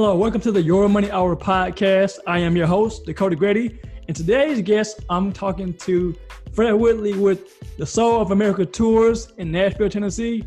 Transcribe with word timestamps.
Hello, 0.00 0.14
welcome 0.14 0.40
to 0.42 0.52
the 0.52 0.62
Your 0.62 0.88
Money 0.88 1.10
Hour 1.10 1.34
podcast. 1.34 2.20
I 2.24 2.38
am 2.38 2.54
your 2.54 2.68
host, 2.68 3.04
Dakota 3.04 3.34
Grady, 3.34 3.80
and 4.06 4.16
today's 4.16 4.62
guest, 4.62 5.00
I'm 5.10 5.32
talking 5.32 5.74
to 5.74 6.14
Fred 6.52 6.70
Whitley 6.74 7.14
with 7.14 7.76
the 7.78 7.84
Soul 7.84 8.20
of 8.20 8.30
America 8.30 8.64
Tours 8.64 9.32
in 9.38 9.50
Nashville, 9.50 9.88
Tennessee. 9.88 10.44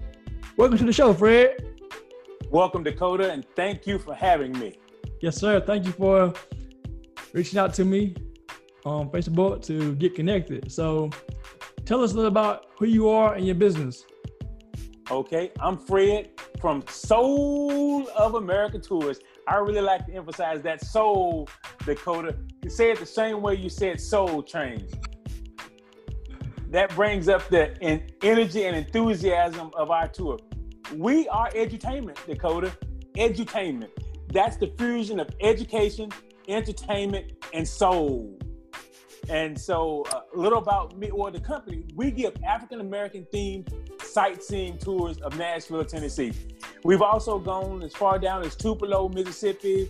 Welcome 0.56 0.78
to 0.78 0.86
the 0.86 0.94
show, 0.94 1.14
Fred. 1.14 1.78
Welcome, 2.50 2.84
Dakota, 2.84 3.30
and 3.30 3.46
thank 3.58 3.86
you 3.86 4.00
for 4.00 4.16
having 4.16 4.58
me. 4.58 4.80
Yes, 5.20 5.36
sir. 5.36 5.60
Thank 5.60 5.86
you 5.86 5.92
for 5.92 6.34
reaching 7.34 7.60
out 7.60 7.74
to 7.74 7.84
me 7.84 8.16
on 8.86 9.10
Facebook 9.10 9.62
to 9.66 9.96
get 9.96 10.16
connected. 10.16 10.72
So, 10.72 11.10
tell 11.84 12.02
us 12.02 12.14
a 12.14 12.16
little 12.16 12.32
about 12.32 12.68
who 12.80 12.86
you 12.86 13.10
are 13.10 13.34
and 13.34 13.46
your 13.46 13.56
business. 13.56 14.06
Okay, 15.12 15.52
I'm 15.60 15.78
Fred 15.78 16.30
from 16.62 16.86
Soul 16.88 18.08
of 18.16 18.36
America 18.36 18.80
Tours. 18.80 19.20
I 19.52 19.56
really 19.56 19.82
like 19.82 20.06
to 20.06 20.14
emphasize 20.14 20.62
that 20.62 20.80
soul, 20.82 21.50
Dakota. 21.86 22.38
You 22.64 22.70
say 22.70 22.90
it 22.92 23.00
the 23.00 23.06
same 23.06 23.42
way 23.42 23.56
you 23.56 23.68
said 23.68 24.00
soul 24.00 24.42
train. 24.42 24.88
That 26.70 26.96
brings 26.96 27.28
up 27.28 27.46
the 27.50 27.76
energy 28.22 28.64
and 28.64 28.78
enthusiasm 28.78 29.72
of 29.76 29.92
our 29.92 30.08
tour. 30.08 30.40
We 30.96 31.28
are 31.28 31.50
edutainment, 31.50 32.26
Dakota. 32.26 32.72
Edutainment. 33.18 33.90
That's 34.32 34.56
the 34.56 34.68
fusion 34.78 35.20
of 35.20 35.28
education, 35.42 36.12
entertainment, 36.48 37.34
and 37.54 37.68
soul. 37.68 38.40
And 39.30 39.60
so, 39.60 40.04
uh, 40.12 40.22
a 40.36 40.38
little 40.38 40.58
about 40.58 40.98
me 40.98 41.10
or 41.10 41.32
the 41.32 41.40
company. 41.40 41.84
We 41.96 42.12
give 42.12 42.34
African 42.46 42.82
American 42.82 43.26
themed 43.34 43.72
sightseeing 44.02 44.78
tours 44.78 45.18
of 45.20 45.38
Nashville, 45.38 45.86
Tennessee. 45.86 46.34
We've 46.84 47.02
also 47.02 47.40
gone 47.40 47.84
as 47.84 47.94
far 47.94 48.20
down 48.20 48.44
as 48.44 48.56
Tupelo, 48.56 49.10
Mississippi. 49.10 49.90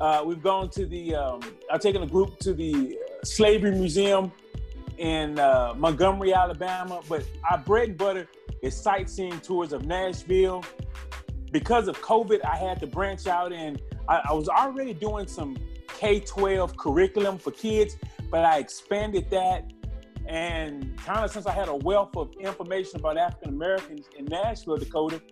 Uh, 0.00 0.22
we've 0.26 0.42
gone 0.42 0.68
to 0.70 0.84
the, 0.86 1.14
um, 1.14 1.40
I've 1.70 1.80
taken 1.80 2.02
a 2.02 2.06
group 2.06 2.38
to 2.40 2.52
the 2.52 2.98
uh, 2.98 3.24
Slavery 3.24 3.70
Museum 3.70 4.30
in 4.98 5.38
uh, 5.38 5.74
Montgomery, 5.76 6.34
Alabama. 6.34 7.00
But 7.08 7.24
our 7.50 7.58
bread 7.58 7.88
and 7.88 7.98
butter 7.98 8.28
is 8.62 8.76
sightseeing 8.76 9.40
tours 9.40 9.72
of 9.72 9.86
Nashville. 9.86 10.64
Because 11.50 11.88
of 11.88 12.00
COVID, 12.02 12.44
I 12.44 12.56
had 12.56 12.80
to 12.80 12.86
branch 12.86 13.26
out 13.26 13.52
and 13.52 13.80
I, 14.08 14.22
I 14.28 14.32
was 14.32 14.48
already 14.48 14.92
doing 14.92 15.26
some 15.26 15.56
K 15.98 16.20
12 16.20 16.76
curriculum 16.76 17.38
for 17.38 17.50
kids, 17.50 17.96
but 18.30 18.44
I 18.44 18.58
expanded 18.58 19.30
that 19.30 19.72
and 20.28 20.96
kind 20.98 21.24
of 21.24 21.30
since 21.30 21.46
I 21.46 21.52
had 21.52 21.68
a 21.68 21.74
wealth 21.74 22.16
of 22.16 22.32
information 22.40 22.98
about 22.98 23.16
African 23.16 23.50
Americans 23.50 24.06
in 24.18 24.24
Nashville, 24.24 24.76
Dakota, 24.76 25.22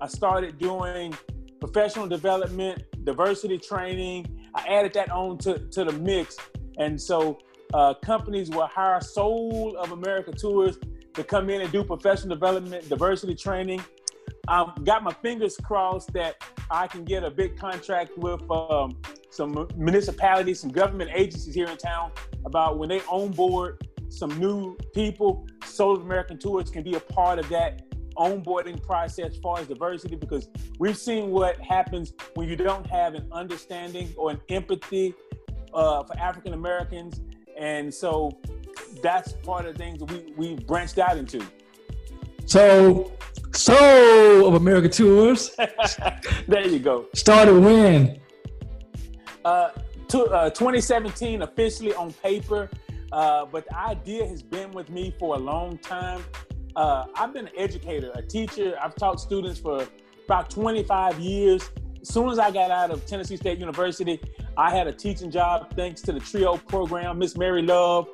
I 0.00 0.06
started 0.06 0.58
doing 0.58 1.14
professional 1.60 2.06
development, 2.06 2.82
diversity 3.04 3.58
training. 3.58 4.48
I 4.54 4.66
added 4.66 4.94
that 4.94 5.10
on 5.10 5.38
to, 5.38 5.58
to 5.58 5.84
the 5.84 5.92
mix. 5.92 6.36
And 6.78 7.00
so 7.00 7.38
uh, 7.74 7.94
companies 7.94 8.48
will 8.48 8.66
hire 8.66 9.00
Soul 9.00 9.76
of 9.76 9.92
America 9.92 10.32
Tours 10.32 10.78
to 11.14 11.24
come 11.24 11.50
in 11.50 11.60
and 11.60 11.70
do 11.70 11.84
professional 11.84 12.34
development, 12.34 12.88
diversity 12.88 13.34
training. 13.34 13.82
I've 14.46 14.82
got 14.84 15.02
my 15.02 15.12
fingers 15.12 15.56
crossed 15.62 16.12
that 16.14 16.36
I 16.70 16.86
can 16.86 17.04
get 17.04 17.22
a 17.24 17.30
big 17.30 17.58
contract 17.58 18.16
with 18.16 18.40
um, 18.50 18.96
some 19.30 19.68
municipalities, 19.76 20.60
some 20.60 20.70
government 20.70 21.10
agencies 21.14 21.54
here 21.54 21.68
in 21.68 21.76
town 21.76 22.10
about 22.44 22.78
when 22.78 22.88
they 22.88 23.00
onboard 23.10 23.86
some 24.08 24.38
new 24.38 24.76
people, 24.94 25.46
Soul 25.64 25.96
of 25.96 26.02
American 26.02 26.38
Tours 26.38 26.70
can 26.70 26.82
be 26.82 26.94
a 26.94 27.00
part 27.00 27.38
of 27.38 27.48
that 27.50 27.82
onboarding 28.16 28.82
process 28.82 29.26
as 29.26 29.36
far 29.36 29.60
as 29.60 29.68
diversity 29.68 30.16
because 30.16 30.48
we've 30.78 30.96
seen 30.96 31.30
what 31.30 31.58
happens 31.60 32.12
when 32.34 32.48
you 32.48 32.56
don't 32.56 32.86
have 32.86 33.14
an 33.14 33.28
understanding 33.30 34.12
or 34.16 34.30
an 34.30 34.40
empathy 34.48 35.14
uh, 35.72 36.02
for 36.02 36.18
African 36.18 36.54
Americans. 36.54 37.20
And 37.56 37.92
so 37.92 38.30
that's 39.02 39.32
part 39.32 39.66
of 39.66 39.74
the 39.74 39.78
things 39.78 40.00
that 40.00 40.10
we, 40.10 40.32
we 40.36 40.56
branched 40.64 40.98
out 40.98 41.16
into. 41.16 41.44
So, 42.46 43.12
Soul 43.52 44.46
of 44.46 44.54
America 44.54 44.88
Tours. 44.88 45.54
there 46.48 46.66
you 46.66 46.78
go. 46.78 47.06
Started 47.14 47.58
when? 47.58 48.20
Uh, 49.44 49.70
to, 50.08 50.24
uh, 50.24 50.50
2017 50.50 51.42
officially 51.42 51.94
on 51.94 52.12
paper. 52.14 52.70
Uh, 53.12 53.46
but 53.46 53.66
the 53.68 53.78
idea 53.78 54.26
has 54.26 54.42
been 54.42 54.70
with 54.72 54.90
me 54.90 55.14
for 55.18 55.36
a 55.36 55.38
long 55.38 55.78
time. 55.78 56.22
Uh, 56.76 57.06
I've 57.14 57.32
been 57.32 57.46
an 57.46 57.54
educator, 57.56 58.10
a 58.14 58.22
teacher. 58.22 58.76
I've 58.80 58.94
taught 58.94 59.20
students 59.20 59.58
for 59.58 59.86
about 60.24 60.50
25 60.50 61.18
years. 61.18 61.70
As 62.00 62.08
soon 62.08 62.28
as 62.28 62.38
I 62.38 62.50
got 62.50 62.70
out 62.70 62.90
of 62.90 63.04
Tennessee 63.06 63.36
State 63.36 63.58
University, 63.58 64.20
I 64.56 64.70
had 64.70 64.86
a 64.86 64.92
teaching 64.92 65.30
job 65.30 65.74
thanks 65.74 66.02
to 66.02 66.12
the 66.12 66.20
TRIO 66.20 66.58
program. 66.58 67.18
Miss 67.18 67.36
Mary 67.36 67.62
Love 67.62 68.08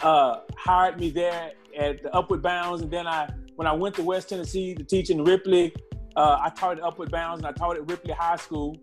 uh, 0.00 0.40
hired 0.56 0.98
me 0.98 1.10
there 1.10 1.52
at 1.78 2.02
the 2.02 2.14
Upward 2.14 2.42
Bounds. 2.42 2.82
And 2.82 2.90
then 2.90 3.06
I, 3.06 3.28
when 3.56 3.66
I 3.66 3.72
went 3.72 3.94
to 3.96 4.02
West 4.02 4.28
Tennessee 4.28 4.74
to 4.74 4.82
teach 4.82 5.10
in 5.10 5.22
Ripley, 5.22 5.74
uh, 6.16 6.38
I 6.40 6.50
taught 6.50 6.78
at 6.78 6.84
Upward 6.84 7.10
Bounds 7.10 7.44
and 7.44 7.46
I 7.46 7.52
taught 7.52 7.76
at 7.76 7.88
Ripley 7.88 8.12
High 8.12 8.36
School. 8.36 8.76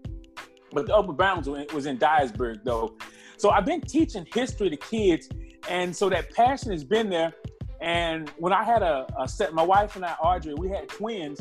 But 0.76 0.88
the 0.88 0.96
upper 0.96 1.14
Bounds 1.14 1.48
was 1.48 1.86
in 1.86 1.98
Dyersburg, 1.98 2.66
though. 2.66 2.98
So 3.38 3.50
I've 3.50 3.66
been 3.66 3.80
teaching 3.80 4.28
history 4.34 4.70
to 4.70 4.76
kids, 4.76 5.30
and 5.70 5.96
so 5.96 6.10
that 6.10 6.34
passion 6.36 6.72
has 6.74 6.84
been 6.84 7.10
there. 7.10 7.34
And 7.82 8.30
when 8.38 8.52
I 8.52 8.62
had 8.64 8.84
a, 8.84 9.08
a 9.18 9.26
set, 9.28 9.54
my 9.54 9.64
wife 9.64 9.96
and 9.96 10.04
I, 10.04 10.14
Audrey, 10.22 10.54
we 10.54 10.70
had 10.70 10.90
twins. 10.90 11.40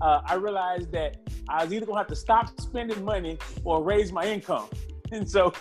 Uh, 0.00 0.20
I 0.26 0.34
realized 0.34 0.90
that 0.92 1.16
I 1.48 1.62
was 1.64 1.72
either 1.72 1.86
gonna 1.86 1.98
have 1.98 2.08
to 2.08 2.16
stop 2.16 2.60
spending 2.60 3.04
money 3.04 3.38
or 3.64 3.84
raise 3.84 4.12
my 4.12 4.24
income. 4.26 4.68
And 5.12 5.30
so, 5.30 5.52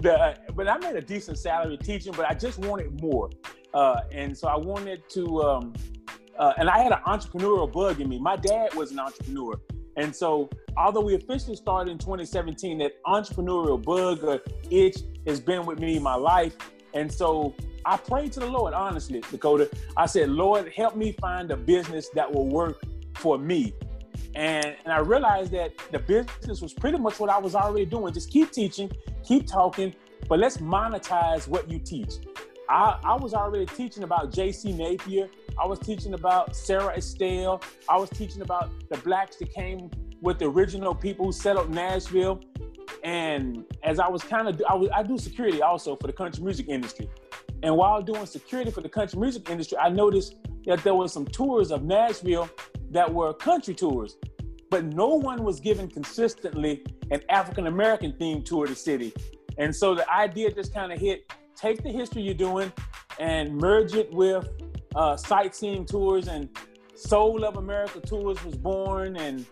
the 0.00 0.36
but 0.54 0.68
I 0.68 0.76
made 0.76 0.94
a 0.94 1.00
decent 1.00 1.38
salary 1.38 1.78
teaching, 1.78 2.12
but 2.14 2.28
I 2.28 2.34
just 2.34 2.58
wanted 2.58 3.00
more. 3.00 3.30
Uh, 3.72 4.02
and 4.12 4.36
so 4.36 4.48
I 4.48 4.56
wanted 4.58 5.08
to, 5.08 5.42
um, 5.44 5.72
uh, 6.38 6.52
and 6.58 6.68
I 6.68 6.80
had 6.80 6.92
an 6.92 6.98
entrepreneurial 7.06 7.72
bug 7.72 8.02
in 8.02 8.08
me. 8.10 8.18
My 8.18 8.36
dad 8.36 8.74
was 8.74 8.92
an 8.92 8.98
entrepreneur, 8.98 9.58
and 9.98 10.14
so 10.14 10.48
although 10.76 11.00
we 11.00 11.16
officially 11.16 11.56
started 11.56 11.90
in 11.90 11.98
2017, 11.98 12.78
that 12.78 13.02
entrepreneurial 13.04 13.82
bug 13.82 14.22
or 14.22 14.40
itch 14.70 14.98
has 15.26 15.40
been 15.40 15.66
with 15.66 15.80
me 15.80 15.98
my 15.98 16.14
life. 16.14 16.56
And 16.94 17.12
so 17.12 17.54
I 17.84 17.96
prayed 17.96 18.32
to 18.32 18.40
the 18.40 18.46
Lord, 18.46 18.74
honestly, 18.74 19.22
Dakota. 19.28 19.68
I 19.96 20.06
said, 20.06 20.30
Lord, 20.30 20.72
help 20.74 20.94
me 20.96 21.16
find 21.20 21.50
a 21.50 21.56
business 21.56 22.08
that 22.10 22.32
will 22.32 22.46
work 22.46 22.80
for 23.16 23.38
me. 23.38 23.74
And, 24.36 24.66
and 24.84 24.92
I 24.92 25.00
realized 25.00 25.50
that 25.52 25.72
the 25.90 25.98
business 25.98 26.60
was 26.60 26.72
pretty 26.72 26.98
much 26.98 27.18
what 27.18 27.28
I 27.28 27.38
was 27.38 27.56
already 27.56 27.84
doing. 27.84 28.14
Just 28.14 28.30
keep 28.30 28.52
teaching, 28.52 28.92
keep 29.24 29.48
talking, 29.48 29.92
but 30.28 30.38
let's 30.38 30.58
monetize 30.58 31.48
what 31.48 31.68
you 31.68 31.80
teach. 31.80 32.14
I, 32.68 32.98
I 33.02 33.14
was 33.14 33.32
already 33.32 33.66
teaching 33.66 34.02
about 34.02 34.32
J.C. 34.32 34.72
Napier. 34.72 35.28
I 35.60 35.66
was 35.66 35.78
teaching 35.78 36.14
about 36.14 36.54
Sarah 36.54 36.94
Estell. 36.96 37.62
I 37.88 37.96
was 37.96 38.10
teaching 38.10 38.42
about 38.42 38.70
the 38.90 38.98
blacks 38.98 39.36
that 39.36 39.52
came 39.52 39.90
with 40.20 40.38
the 40.38 40.46
original 40.46 40.94
people 40.94 41.26
who 41.26 41.32
settled 41.32 41.70
Nashville. 41.70 42.40
And 43.04 43.64
as 43.82 43.98
I 43.98 44.08
was 44.08 44.22
kind 44.22 44.48
of, 44.48 44.60
I, 44.68 44.98
I 44.98 45.02
do 45.02 45.16
security 45.16 45.62
also 45.62 45.96
for 45.96 46.06
the 46.06 46.12
country 46.12 46.44
music 46.44 46.68
industry. 46.68 47.08
And 47.62 47.74
while 47.76 48.02
doing 48.02 48.26
security 48.26 48.70
for 48.70 48.82
the 48.82 48.88
country 48.88 49.18
music 49.18 49.48
industry, 49.48 49.78
I 49.78 49.88
noticed 49.88 50.34
that 50.66 50.82
there 50.84 50.94
were 50.94 51.08
some 51.08 51.24
tours 51.24 51.70
of 51.70 51.82
Nashville 51.84 52.50
that 52.90 53.12
were 53.12 53.32
country 53.32 53.74
tours, 53.74 54.16
but 54.70 54.84
no 54.84 55.08
one 55.08 55.42
was 55.42 55.58
given 55.58 55.88
consistently 55.88 56.84
an 57.10 57.22
African 57.30 57.66
American 57.66 58.12
themed 58.12 58.44
tour 58.44 58.64
of 58.64 58.70
the 58.70 58.76
city. 58.76 59.12
And 59.56 59.74
so 59.74 59.94
the 59.94 60.08
idea 60.12 60.52
just 60.52 60.72
kind 60.72 60.92
of 60.92 60.98
hit 60.98 61.32
take 61.60 61.82
the 61.82 61.90
history 61.90 62.22
you're 62.22 62.34
doing 62.34 62.72
and 63.18 63.56
merge 63.56 63.94
it 63.94 64.12
with 64.12 64.48
uh, 64.94 65.16
sightseeing 65.16 65.84
tours 65.84 66.28
and 66.28 66.48
Soul 66.94 67.44
of 67.44 67.56
America 67.56 68.00
tours 68.00 68.42
was 68.44 68.56
born. 68.56 69.16
And 69.16 69.46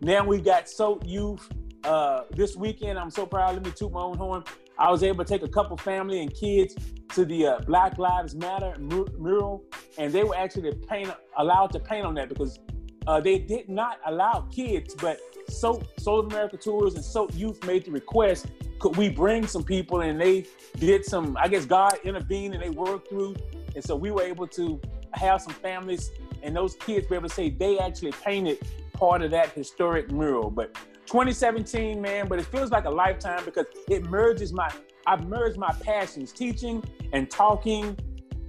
now 0.00 0.24
we've 0.24 0.44
got 0.44 0.68
SOAT 0.68 1.04
Youth 1.06 1.48
uh, 1.84 2.24
this 2.30 2.56
weekend, 2.56 2.98
I'm 2.98 3.10
so 3.10 3.24
proud. 3.24 3.54
Let 3.54 3.64
me 3.64 3.72
toot 3.74 3.92
my 3.92 4.00
own 4.00 4.16
horn. 4.16 4.44
I 4.78 4.90
was 4.90 5.02
able 5.02 5.24
to 5.24 5.28
take 5.28 5.42
a 5.42 5.48
couple 5.48 5.76
family 5.76 6.20
and 6.20 6.32
kids 6.34 6.74
to 7.14 7.24
the 7.24 7.46
uh, 7.46 7.60
Black 7.60 7.98
Lives 7.98 8.34
Matter 8.34 8.74
mural, 8.78 9.64
and 9.98 10.12
they 10.12 10.24
were 10.24 10.36
actually 10.36 10.72
paint, 10.88 11.10
allowed 11.36 11.72
to 11.72 11.80
paint 11.80 12.06
on 12.06 12.14
that 12.14 12.28
because 12.28 12.58
uh, 13.06 13.20
they 13.20 13.38
did 13.38 13.68
not 13.68 13.98
allow 14.06 14.46
kids, 14.52 14.94
but 14.94 15.18
so 15.48 15.82
Soul 15.98 16.20
of 16.20 16.26
America 16.26 16.56
Tours 16.56 16.94
and 16.94 17.04
SOAT 17.04 17.34
Youth 17.34 17.64
made 17.66 17.84
the 17.84 17.90
request, 17.90 18.46
could 18.80 18.96
we 18.96 19.08
bring 19.08 19.46
some 19.46 19.62
people? 19.62 20.00
And 20.00 20.20
they 20.20 20.46
did 20.78 21.04
some, 21.04 21.36
I 21.40 21.46
guess 21.46 21.64
God 21.64 21.98
intervened 22.02 22.54
and 22.54 22.62
they 22.62 22.70
worked 22.70 23.08
through. 23.08 23.36
And 23.74 23.84
so 23.84 23.94
we 23.94 24.10
were 24.10 24.22
able 24.22 24.48
to 24.48 24.80
have 25.12 25.40
some 25.40 25.54
families 25.54 26.10
and 26.42 26.56
those 26.56 26.74
kids 26.76 27.06
be 27.06 27.14
able 27.14 27.28
to 27.28 27.34
say 27.34 27.50
they 27.50 27.78
actually 27.78 28.12
painted 28.12 28.58
part 28.92 29.22
of 29.22 29.30
that 29.30 29.50
historic 29.50 30.10
mural. 30.10 30.50
But 30.50 30.74
2017, 31.06 32.00
man, 32.00 32.26
but 32.26 32.38
it 32.38 32.46
feels 32.46 32.70
like 32.70 32.86
a 32.86 32.90
lifetime 32.90 33.44
because 33.44 33.66
it 33.88 34.04
merges 34.04 34.52
my, 34.52 34.70
I've 35.06 35.26
merged 35.28 35.58
my 35.58 35.72
passions, 35.80 36.32
teaching 36.32 36.82
and 37.12 37.30
talking 37.30 37.98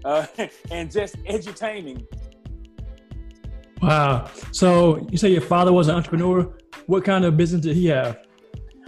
uh, 0.06 0.26
and 0.72 0.90
just 0.90 1.18
edutaining. 1.24 2.06
Wow. 3.82 4.30
So 4.52 5.06
you 5.12 5.18
say 5.18 5.30
your 5.30 5.42
father 5.42 5.74
was 5.74 5.88
an 5.88 5.96
entrepreneur. 5.96 6.54
What 6.86 7.04
kind 7.04 7.26
of 7.26 7.36
business 7.36 7.62
did 7.62 7.76
he 7.76 7.88
have? 7.88 8.26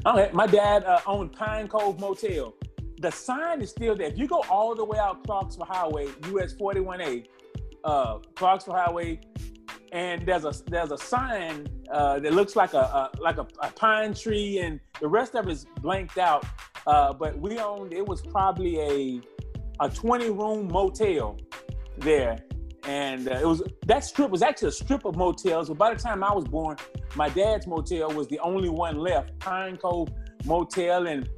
Okay, 0.05 0.29
my 0.33 0.45
dad 0.45 0.83
uh, 0.83 1.00
owned 1.07 1.31
Pine 1.31 1.69
Cove 1.69 1.97
Motel. 1.97 2.53
The 3.00 3.09
sign 3.09 3.61
is 3.61 3.69
still 3.69 3.95
there. 3.95 4.07
If 4.07 4.17
you 4.17 4.27
go 4.27 4.44
all 4.50 4.75
the 4.75 4.83
way 4.83 4.97
out 4.97 5.23
Clarksville 5.25 5.65
Highway, 5.65 6.07
US 6.33 6.53
41A, 6.55 7.25
uh, 7.85 8.17
Clarksville 8.35 8.73
Highway, 8.73 9.21
and 9.94 10.25
there's 10.25 10.44
a 10.44 10.53
there's 10.67 10.91
a 10.91 10.97
sign 10.97 11.67
uh, 11.89 12.19
that 12.19 12.33
looks 12.33 12.57
like 12.57 12.73
a, 12.73 12.79
a 12.79 13.11
like 13.21 13.38
a, 13.38 13.47
a, 13.61 13.71
pine 13.71 14.13
tree, 14.13 14.59
and 14.59 14.81
the 15.00 15.07
rest 15.07 15.35
of 15.35 15.47
it 15.47 15.51
is 15.51 15.65
blanked 15.81 16.17
out. 16.17 16.45
Uh, 16.85 17.13
but 17.13 17.39
we 17.39 17.57
owned 17.59 17.94
it 17.94 18.06
was 18.06 18.21
probably 18.21 18.81
a 18.81 19.21
a 19.79 19.89
20 19.89 20.31
room 20.31 20.67
motel 20.67 21.38
there, 21.97 22.39
and 22.85 23.30
uh, 23.30 23.35
it 23.35 23.47
was 23.47 23.63
that 23.85 24.03
strip 24.03 24.30
was 24.30 24.41
actually 24.41 24.69
a 24.69 24.71
strip 24.71 25.06
of 25.06 25.15
motels. 25.15 25.69
But 25.69 25.77
by 25.77 25.94
the 25.94 26.00
time 26.00 26.24
I 26.24 26.33
was 26.33 26.45
born, 26.45 26.77
my 27.15 27.30
dad's 27.30 27.68
motel 27.68 28.12
was 28.12 28.27
the 28.27 28.39
only 28.39 28.69
one 28.69 28.97
left, 28.97 29.38
Pine 29.39 29.77
Cove 29.77 30.09
Motel, 30.45 31.07
and 31.07 31.30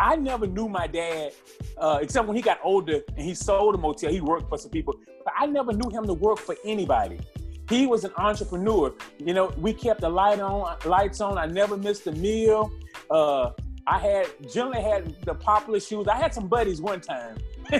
I 0.00 0.16
never 0.16 0.46
knew 0.46 0.68
my 0.68 0.86
dad 0.86 1.32
uh, 1.76 1.98
except 2.00 2.26
when 2.26 2.36
he 2.36 2.42
got 2.42 2.58
older 2.62 3.00
and 3.16 3.24
he 3.24 3.34
sold 3.34 3.74
a 3.74 3.78
motel. 3.78 4.10
He 4.10 4.20
worked 4.20 4.48
for 4.48 4.58
some 4.58 4.70
people, 4.70 4.94
but 5.24 5.34
I 5.36 5.46
never 5.46 5.72
knew 5.72 5.90
him 5.90 6.06
to 6.06 6.14
work 6.14 6.38
for 6.38 6.56
anybody. 6.64 7.20
He 7.68 7.86
was 7.86 8.04
an 8.04 8.12
entrepreneur. 8.16 8.94
You 9.18 9.34
know, 9.34 9.52
we 9.58 9.72
kept 9.74 10.00
the 10.00 10.08
light 10.08 10.40
on, 10.40 10.76
lights 10.86 11.20
on. 11.20 11.36
I 11.36 11.46
never 11.46 11.76
missed 11.76 12.06
a 12.06 12.12
meal. 12.12 12.72
Uh, 13.10 13.50
I 13.88 13.98
had 13.98 14.26
generally 14.52 14.82
had 14.82 15.16
the 15.24 15.34
popular 15.34 15.80
shoes. 15.80 16.08
I 16.08 16.16
had 16.16 16.34
some 16.34 16.46
buddies 16.46 16.82
one 16.82 17.00
time, 17.00 17.38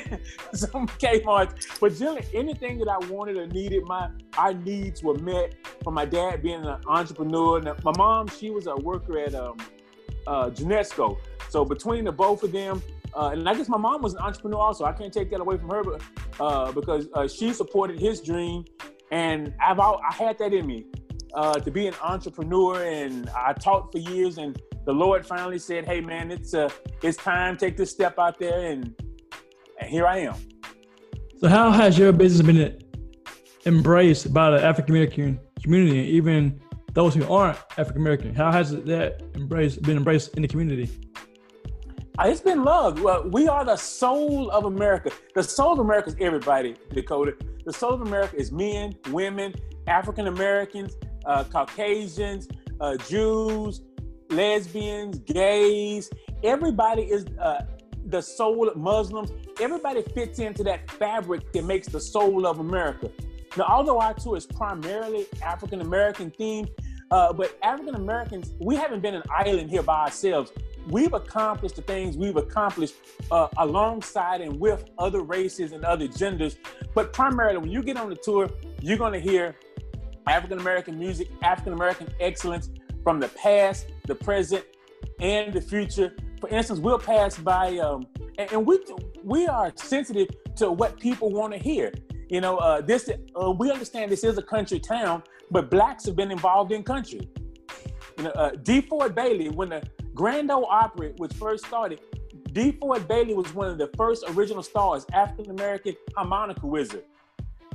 some 0.54 0.86
Kmart, 0.86 1.78
but 1.80 1.94
generally 1.94 2.24
anything 2.32 2.78
that 2.78 2.88
I 2.88 2.96
wanted 3.08 3.36
or 3.36 3.46
needed, 3.46 3.84
my 3.84 4.08
our 4.38 4.54
needs 4.54 5.02
were 5.02 5.18
met. 5.18 5.54
From 5.84 5.92
my 5.92 6.06
dad 6.06 6.42
being 6.42 6.64
an 6.64 6.80
entrepreneur, 6.86 7.58
and 7.58 7.84
my 7.84 7.92
mom, 7.98 8.28
she 8.28 8.48
was 8.48 8.66
a 8.66 8.76
worker 8.76 9.18
at 9.18 9.34
um, 9.34 9.58
uh, 10.26 10.48
Genesco. 10.48 11.18
So 11.50 11.62
between 11.62 12.06
the 12.06 12.12
both 12.12 12.42
of 12.42 12.52
them, 12.52 12.82
uh, 13.14 13.30
and 13.34 13.46
I 13.46 13.54
guess 13.54 13.68
my 13.68 13.76
mom 13.76 14.00
was 14.00 14.14
an 14.14 14.20
entrepreneur 14.20 14.60
also. 14.60 14.86
I 14.86 14.92
can't 14.92 15.12
take 15.12 15.30
that 15.30 15.40
away 15.40 15.58
from 15.58 15.68
her, 15.68 15.84
but 15.84 16.02
uh, 16.40 16.72
because 16.72 17.06
uh, 17.12 17.28
she 17.28 17.52
supported 17.52 18.00
his 18.00 18.22
dream, 18.22 18.64
and 19.10 19.52
I've 19.62 19.78
I 19.78 19.98
had 20.10 20.38
that 20.38 20.54
in 20.54 20.66
me 20.66 20.86
uh, 21.34 21.54
to 21.54 21.70
be 21.70 21.86
an 21.86 21.94
entrepreneur, 22.02 22.82
and 22.84 23.28
I 23.30 23.52
taught 23.52 23.92
for 23.92 23.98
years, 23.98 24.38
and 24.38 24.60
the 24.84 24.92
Lord 24.92 25.26
finally 25.26 25.58
said, 25.58 25.86
"Hey, 25.86 26.00
man, 26.00 26.30
it's 26.30 26.54
uh, 26.54 26.70
it's 27.02 27.16
time. 27.16 27.56
Take 27.56 27.76
this 27.76 27.90
step 27.90 28.18
out 28.18 28.38
there," 28.38 28.70
and, 28.70 28.94
and 29.80 29.90
here 29.90 30.06
I 30.06 30.18
am. 30.18 30.34
So, 31.38 31.48
how 31.48 31.70
has 31.70 31.98
your 31.98 32.12
business 32.12 32.46
been 32.46 32.80
embraced 33.66 34.32
by 34.32 34.50
the 34.50 34.64
African 34.64 34.94
American 34.94 35.40
community, 35.62 35.98
and 36.00 36.08
even 36.08 36.60
those 36.94 37.14
who 37.14 37.30
aren't 37.32 37.58
African 37.76 38.00
American? 38.00 38.34
How 38.34 38.50
has 38.50 38.70
that 38.70 39.22
embraced 39.34 39.82
been 39.82 39.96
embraced 39.96 40.34
in 40.36 40.42
the 40.42 40.48
community? 40.48 40.90
Uh, 42.18 42.24
it's 42.26 42.40
been 42.40 42.64
loved. 42.64 42.98
Well, 42.98 43.28
we 43.28 43.46
are 43.46 43.64
the 43.64 43.76
soul 43.76 44.50
of 44.50 44.64
America. 44.64 45.12
The 45.36 45.42
soul 45.42 45.74
of 45.74 45.78
America 45.78 46.08
is 46.08 46.16
everybody, 46.20 46.74
Dakota. 46.92 47.36
The 47.64 47.72
soul 47.72 47.92
of 47.92 48.00
America 48.00 48.34
is 48.36 48.50
men, 48.50 48.96
women, 49.10 49.54
African 49.86 50.26
Americans, 50.26 50.96
uh, 51.28 51.44
Caucasians, 51.44 52.48
uh, 52.80 52.96
Jews, 52.96 53.82
lesbians, 54.30 55.18
gays. 55.20 56.10
Everybody 56.42 57.02
is 57.02 57.26
uh, 57.40 57.64
the 58.06 58.20
soul 58.20 58.68
of 58.68 58.76
Muslims. 58.76 59.30
Everybody 59.60 60.02
fits 60.02 60.38
into 60.38 60.64
that 60.64 60.90
fabric 60.90 61.52
that 61.52 61.64
makes 61.64 61.88
the 61.88 62.00
soul 62.00 62.46
of 62.46 62.58
America. 62.58 63.10
Now, 63.56 63.64
although 63.68 64.00
our 64.00 64.14
tour 64.14 64.36
is 64.36 64.46
primarily 64.46 65.26
African 65.42 65.80
American 65.80 66.30
themed, 66.30 66.70
uh, 67.10 67.32
but 67.32 67.58
African 67.62 67.94
Americans, 67.94 68.52
we 68.60 68.76
haven't 68.76 69.00
been 69.00 69.14
an 69.14 69.22
island 69.30 69.70
here 69.70 69.82
by 69.82 70.04
ourselves 70.04 70.52
we've 70.90 71.12
accomplished 71.12 71.76
the 71.76 71.82
things 71.82 72.16
we've 72.16 72.36
accomplished 72.36 72.94
uh, 73.30 73.48
alongside 73.58 74.40
and 74.40 74.58
with 74.58 74.84
other 74.98 75.20
races 75.20 75.72
and 75.72 75.84
other 75.84 76.08
genders. 76.08 76.58
But 76.94 77.12
primarily, 77.12 77.58
when 77.58 77.70
you 77.70 77.82
get 77.82 77.96
on 77.96 78.08
the 78.10 78.16
tour, 78.16 78.48
you're 78.80 78.98
going 78.98 79.12
to 79.12 79.20
hear 79.20 79.56
African 80.28 80.58
American 80.58 80.98
music, 80.98 81.28
African 81.42 81.72
American 81.72 82.08
excellence 82.20 82.70
from 83.02 83.20
the 83.20 83.28
past, 83.28 83.86
the 84.06 84.14
present, 84.14 84.64
and 85.20 85.52
the 85.52 85.60
future. 85.60 86.14
For 86.40 86.48
instance, 86.50 86.78
we'll 86.78 86.98
pass 86.98 87.36
by, 87.38 87.78
um, 87.78 88.06
and, 88.38 88.52
and, 88.52 88.66
we 88.66 88.78
we 89.24 89.46
are 89.46 89.72
sensitive 89.76 90.28
to 90.56 90.70
what 90.70 90.98
people 91.00 91.30
want 91.30 91.52
to 91.52 91.58
hear. 91.58 91.92
You 92.28 92.40
know, 92.40 92.58
uh, 92.58 92.80
this 92.80 93.10
uh, 93.40 93.50
we 93.50 93.70
understand 93.70 94.12
this 94.12 94.24
is 94.24 94.38
a 94.38 94.42
country 94.42 94.78
town, 94.78 95.22
but 95.50 95.70
blacks 95.70 96.04
have 96.06 96.16
been 96.16 96.30
involved 96.30 96.72
in 96.72 96.82
country. 96.82 97.28
You 98.18 98.24
know, 98.24 98.30
uh, 98.30 98.50
DeFord 98.52 99.14
Bailey, 99.14 99.48
when 99.48 99.70
the 99.70 99.82
Grand 100.14 100.50
Ole 100.50 100.66
Opry, 100.66 101.14
was 101.18 101.32
first 101.32 101.64
started, 101.66 102.00
DeFord 102.52 103.06
Bailey 103.06 103.34
was 103.34 103.54
one 103.54 103.68
of 103.68 103.78
the 103.78 103.90
first 103.96 104.24
original 104.30 104.62
stars, 104.62 105.06
African 105.12 105.50
American 105.50 105.94
harmonica 106.16 106.66
wizard. 106.66 107.04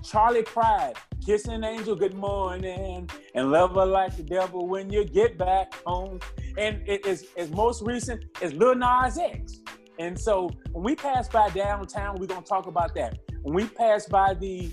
Charley 0.04 0.44
Pride, 0.44 0.94
Kissing 1.26 1.54
an 1.54 1.64
Angel, 1.64 1.96
Good 1.96 2.14
Morning, 2.14 3.10
and 3.34 3.52
Love 3.52 3.76
Her 3.76 3.86
Like 3.86 4.16
the 4.18 4.24
Devil 4.24 4.68
When 4.68 4.92
You 4.92 5.06
Get 5.06 5.38
Back 5.38 5.74
Home. 5.86 6.20
And 6.58 6.82
it 6.88 7.06
is 7.06 7.28
as 7.38 7.50
most 7.52 7.82
recent 7.84 8.26
as 8.42 8.54
Lil 8.54 8.76
Nas 8.76 9.18
X. 9.18 9.62
And 10.00 10.20
so 10.20 10.50
when 10.72 10.84
we 10.84 10.96
pass 10.96 11.30
by 11.30 11.50
downtown, 11.50 12.18
we're 12.20 12.28
gonna 12.28 12.42
talk 12.42 12.68
about 12.68 12.94
that. 12.96 13.20
When 13.42 13.54
we 13.54 13.66
pass 13.66 14.06
by 14.08 14.34
the 14.34 14.72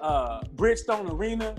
uh, 0.00 0.42
Bridgestone 0.54 1.10
Arena 1.10 1.56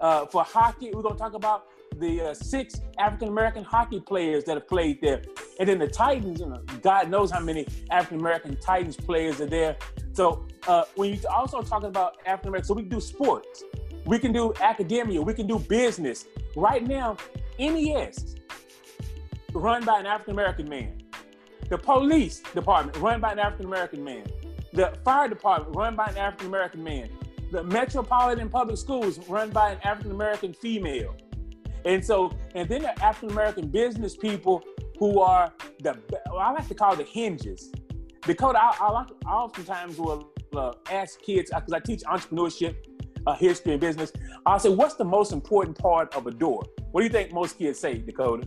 uh, 0.00 0.26
for 0.26 0.42
hockey, 0.42 0.90
we're 0.92 1.02
gonna 1.02 1.16
talk 1.16 1.34
about 1.34 1.66
the 1.98 2.20
uh, 2.20 2.34
six 2.34 2.80
African 2.98 3.28
American 3.28 3.64
hockey 3.64 4.00
players 4.00 4.44
that 4.44 4.54
have 4.54 4.68
played 4.68 5.00
there, 5.00 5.22
and 5.58 5.68
then 5.68 5.78
the 5.78 5.88
Titans. 5.88 6.40
You 6.40 6.46
know, 6.46 6.62
God 6.82 7.10
knows 7.10 7.30
how 7.30 7.40
many 7.40 7.66
African 7.90 8.20
American 8.20 8.56
Titans 8.56 8.96
players 8.96 9.40
are 9.40 9.46
there. 9.46 9.76
So 10.12 10.46
uh, 10.66 10.84
when 10.96 11.14
you 11.14 11.20
also 11.28 11.62
talking 11.62 11.88
about 11.88 12.16
African 12.26 12.48
American, 12.48 12.68
so 12.68 12.74
we 12.74 12.82
can 12.82 12.90
do 12.90 13.00
sports, 13.00 13.64
we 14.04 14.18
can 14.18 14.32
do 14.32 14.52
academia, 14.60 15.20
we 15.20 15.34
can 15.34 15.46
do 15.46 15.58
business. 15.58 16.26
Right 16.56 16.86
now, 16.86 17.16
NES 17.58 18.36
run 19.52 19.84
by 19.84 20.00
an 20.00 20.06
African 20.06 20.34
American 20.34 20.68
man. 20.68 21.02
The 21.68 21.78
police 21.78 22.40
department 22.54 22.96
run 22.98 23.20
by 23.20 23.32
an 23.32 23.38
African 23.38 23.66
American 23.66 24.02
man. 24.02 24.26
The 24.72 24.96
fire 25.04 25.28
department 25.28 25.76
run 25.76 25.96
by 25.96 26.06
an 26.06 26.16
African 26.16 26.46
American 26.46 26.82
man. 26.82 27.10
The 27.50 27.64
Metropolitan 27.64 28.48
Public 28.48 28.78
Schools 28.78 29.18
run 29.28 29.50
by 29.50 29.72
an 29.72 29.78
African 29.82 30.12
American 30.12 30.52
female. 30.52 31.14
And 31.84 32.04
so, 32.04 32.32
and 32.54 32.68
then 32.68 32.82
the 32.82 33.04
African 33.04 33.30
American 33.30 33.68
business 33.68 34.16
people 34.16 34.62
who 34.98 35.20
are 35.20 35.52
the, 35.80 35.96
I 36.38 36.52
like 36.52 36.68
to 36.68 36.74
call 36.74 36.96
the 36.96 37.04
hinges. 37.04 37.70
Because 38.26 38.54
I, 38.58 38.74
I, 38.80 39.04
I 39.26 39.30
oftentimes 39.30 39.98
will 39.98 40.30
uh, 40.54 40.72
ask 40.90 41.20
kids, 41.20 41.50
because 41.54 41.72
I 41.72 41.78
teach 41.80 42.02
entrepreneurship, 42.02 42.76
uh, 43.26 43.34
history, 43.34 43.72
and 43.72 43.80
business. 43.80 44.12
I'll 44.44 44.58
say, 44.58 44.70
what's 44.70 44.94
the 44.94 45.04
most 45.04 45.32
important 45.32 45.78
part 45.78 46.14
of 46.14 46.26
a 46.26 46.30
door? 46.30 46.62
What 46.90 47.00
do 47.00 47.04
you 47.04 47.12
think 47.12 47.32
most 47.32 47.58
kids 47.58 47.78
say, 47.78 47.98
Dakota? 47.98 48.46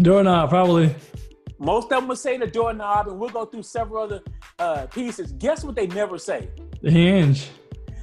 Doorknob, 0.00 0.50
probably. 0.50 0.94
Most 1.58 1.84
of 1.84 1.90
them 1.90 2.08
will 2.08 2.16
say 2.16 2.36
the 2.36 2.46
doorknob, 2.46 3.08
and 3.08 3.18
we'll 3.18 3.30
go 3.30 3.46
through 3.46 3.62
several 3.62 4.04
other 4.04 4.20
uh, 4.58 4.86
pieces. 4.86 5.32
Guess 5.32 5.64
what 5.64 5.74
they 5.74 5.86
never 5.86 6.18
say? 6.18 6.50
The 6.82 6.90
hinge 6.90 7.48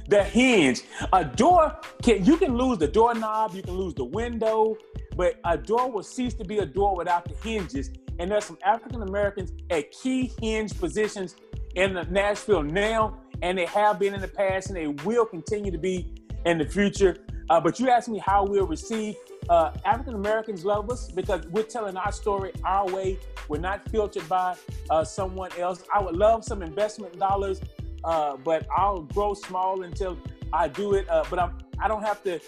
the 0.08 0.22
hinge. 0.22 0.82
A 1.12 1.24
door 1.24 1.78
can 2.02 2.24
you 2.24 2.36
can 2.36 2.56
lose 2.56 2.78
the 2.78 2.88
doorknob, 2.88 3.54
you 3.54 3.62
can 3.62 3.74
lose 3.74 3.94
the 3.94 4.04
window, 4.04 4.76
but 5.16 5.38
a 5.44 5.56
door 5.56 5.90
will 5.90 6.02
cease 6.02 6.34
to 6.34 6.44
be 6.44 6.58
a 6.58 6.66
door 6.66 6.96
without 6.96 7.24
the 7.24 7.34
hinges. 7.48 7.90
And 8.18 8.30
there's 8.30 8.44
some 8.44 8.58
African 8.64 9.02
Americans 9.02 9.52
at 9.70 9.90
key 9.90 10.32
hinge 10.40 10.78
positions 10.78 11.36
in 11.74 11.94
the 11.94 12.04
Nashville 12.04 12.62
now, 12.62 13.18
and 13.42 13.58
they 13.58 13.66
have 13.66 13.98
been 13.98 14.14
in 14.14 14.20
the 14.20 14.28
past, 14.28 14.68
and 14.68 14.76
they 14.76 14.88
will 15.04 15.26
continue 15.26 15.72
to 15.72 15.78
be 15.78 16.12
in 16.46 16.58
the 16.58 16.64
future. 16.66 17.16
Uh, 17.50 17.60
but 17.60 17.78
you 17.78 17.90
asked 17.90 18.08
me 18.08 18.18
how 18.18 18.44
we'll 18.44 18.66
receive. 18.66 19.16
Uh, 19.48 19.72
African 19.84 20.14
Americans 20.14 20.64
love 20.64 20.90
us 20.90 21.10
because 21.10 21.46
we're 21.48 21.64
telling 21.64 21.96
our 21.96 22.12
story 22.12 22.52
our 22.64 22.86
way. 22.90 23.18
We're 23.48 23.58
not 23.58 23.86
filtered 23.90 24.26
by 24.28 24.56
uh, 24.88 25.04
someone 25.04 25.50
else. 25.58 25.82
I 25.92 26.00
would 26.00 26.16
love 26.16 26.44
some 26.44 26.62
investment 26.62 27.18
dollars 27.18 27.60
uh, 28.04 28.36
but 28.36 28.66
I'll 28.76 29.02
grow 29.02 29.34
small 29.34 29.82
until 29.82 30.18
I 30.52 30.68
do 30.68 30.94
it. 30.94 31.08
Uh, 31.08 31.24
but 31.28 31.38
I'm, 31.38 31.58
I 31.78 31.88
don't 31.88 32.02
have 32.02 32.22
to 32.24 32.38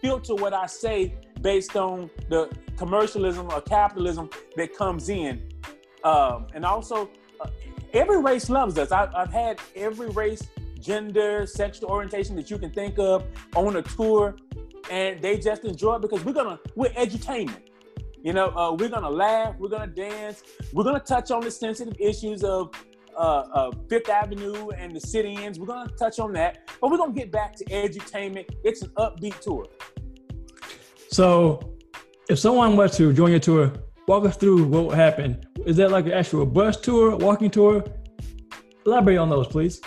filter 0.00 0.34
what 0.34 0.52
I 0.52 0.66
say 0.66 1.14
based 1.44 1.76
on 1.76 2.10
the 2.30 2.50
commercialism 2.76 3.46
or 3.52 3.60
capitalism 3.60 4.28
that 4.56 4.74
comes 4.74 5.10
in. 5.10 5.46
Um, 6.02 6.46
and 6.54 6.64
also, 6.64 7.08
uh, 7.40 7.48
every 7.92 8.20
race 8.20 8.48
loves 8.48 8.76
us. 8.78 8.90
I, 8.90 9.08
I've 9.14 9.32
had 9.32 9.60
every 9.76 10.08
race, 10.08 10.42
gender, 10.80 11.46
sexual 11.46 11.90
orientation 11.90 12.34
that 12.36 12.50
you 12.50 12.58
can 12.58 12.70
think 12.70 12.98
of 12.98 13.24
on 13.54 13.76
a 13.76 13.82
tour, 13.82 14.36
and 14.90 15.20
they 15.20 15.38
just 15.38 15.64
enjoy 15.64 15.96
it 15.96 16.02
because 16.02 16.24
we're 16.24 16.32
gonna 16.32 16.58
we're 16.74 16.90
edutainment. 16.90 17.62
You 18.22 18.32
know, 18.32 18.48
uh, 18.56 18.72
we're 18.72 18.88
gonna 18.88 19.10
laugh, 19.10 19.54
we're 19.58 19.68
gonna 19.68 19.86
dance, 19.86 20.42
we're 20.72 20.84
gonna 20.84 20.98
touch 20.98 21.30
on 21.30 21.42
the 21.42 21.50
sensitive 21.50 21.94
issues 22.00 22.42
of 22.42 22.70
uh, 23.16 23.20
uh, 23.20 23.70
Fifth 23.88 24.08
Avenue 24.08 24.70
and 24.70 24.96
the 24.96 25.00
sit-ins. 25.00 25.58
We're 25.58 25.66
gonna 25.66 25.90
touch 25.98 26.18
on 26.18 26.32
that, 26.32 26.70
but 26.80 26.90
we're 26.90 26.96
gonna 26.96 27.12
get 27.12 27.30
back 27.30 27.54
to 27.56 27.64
edutainment. 27.66 28.46
It's 28.64 28.80
an 28.80 28.90
upbeat 28.96 29.40
tour. 29.40 29.66
So, 31.14 31.76
if 32.28 32.40
someone 32.40 32.76
were 32.76 32.88
to 32.88 33.12
join 33.12 33.30
your 33.30 33.38
tour 33.38 33.72
walk 34.08 34.24
us 34.24 34.36
through 34.36 34.64
what 34.64 34.96
happened. 34.96 35.46
Is 35.64 35.76
that 35.76 35.92
like 35.92 36.06
an 36.06 36.12
actual 36.12 36.44
bus 36.44 36.80
tour, 36.80 37.16
walking 37.16 37.50
tour? 37.50 37.84
Elaborate 38.84 39.18
on 39.18 39.30
those, 39.30 39.46
please. 39.46 39.80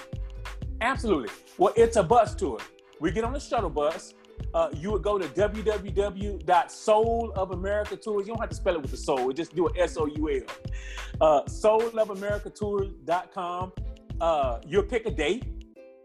Absolutely. 0.80 1.28
Well, 1.58 1.74
it's 1.76 1.98
a 1.98 2.04
bus 2.04 2.34
tour. 2.34 2.60
We 3.02 3.12
get 3.12 3.26
on 3.26 3.34
the 3.34 3.42
shuttle 3.42 3.70
bus. 3.70 4.14
Uh, 4.54 4.70
you 4.74 4.94
would 4.94 5.04
go 5.04 5.18
to 5.18 5.28
www.soulofamerica 5.28 8.06
You 8.06 8.24
don't 8.24 8.40
have 8.40 8.50
to 8.50 8.56
spell 8.56 8.76
it 8.76 8.82
with 8.82 8.92
the 8.92 8.98
soul. 8.98 9.34
Just 9.34 9.54
do 9.54 9.68
it 9.68 9.74
S-O-U-L. 9.78 10.44
Uh, 11.20 11.44
soulofamerica 11.44 12.54
Uh, 14.22 14.62
you'll 14.66 14.84
pick 14.84 15.06
a 15.06 15.12
date 15.12 15.44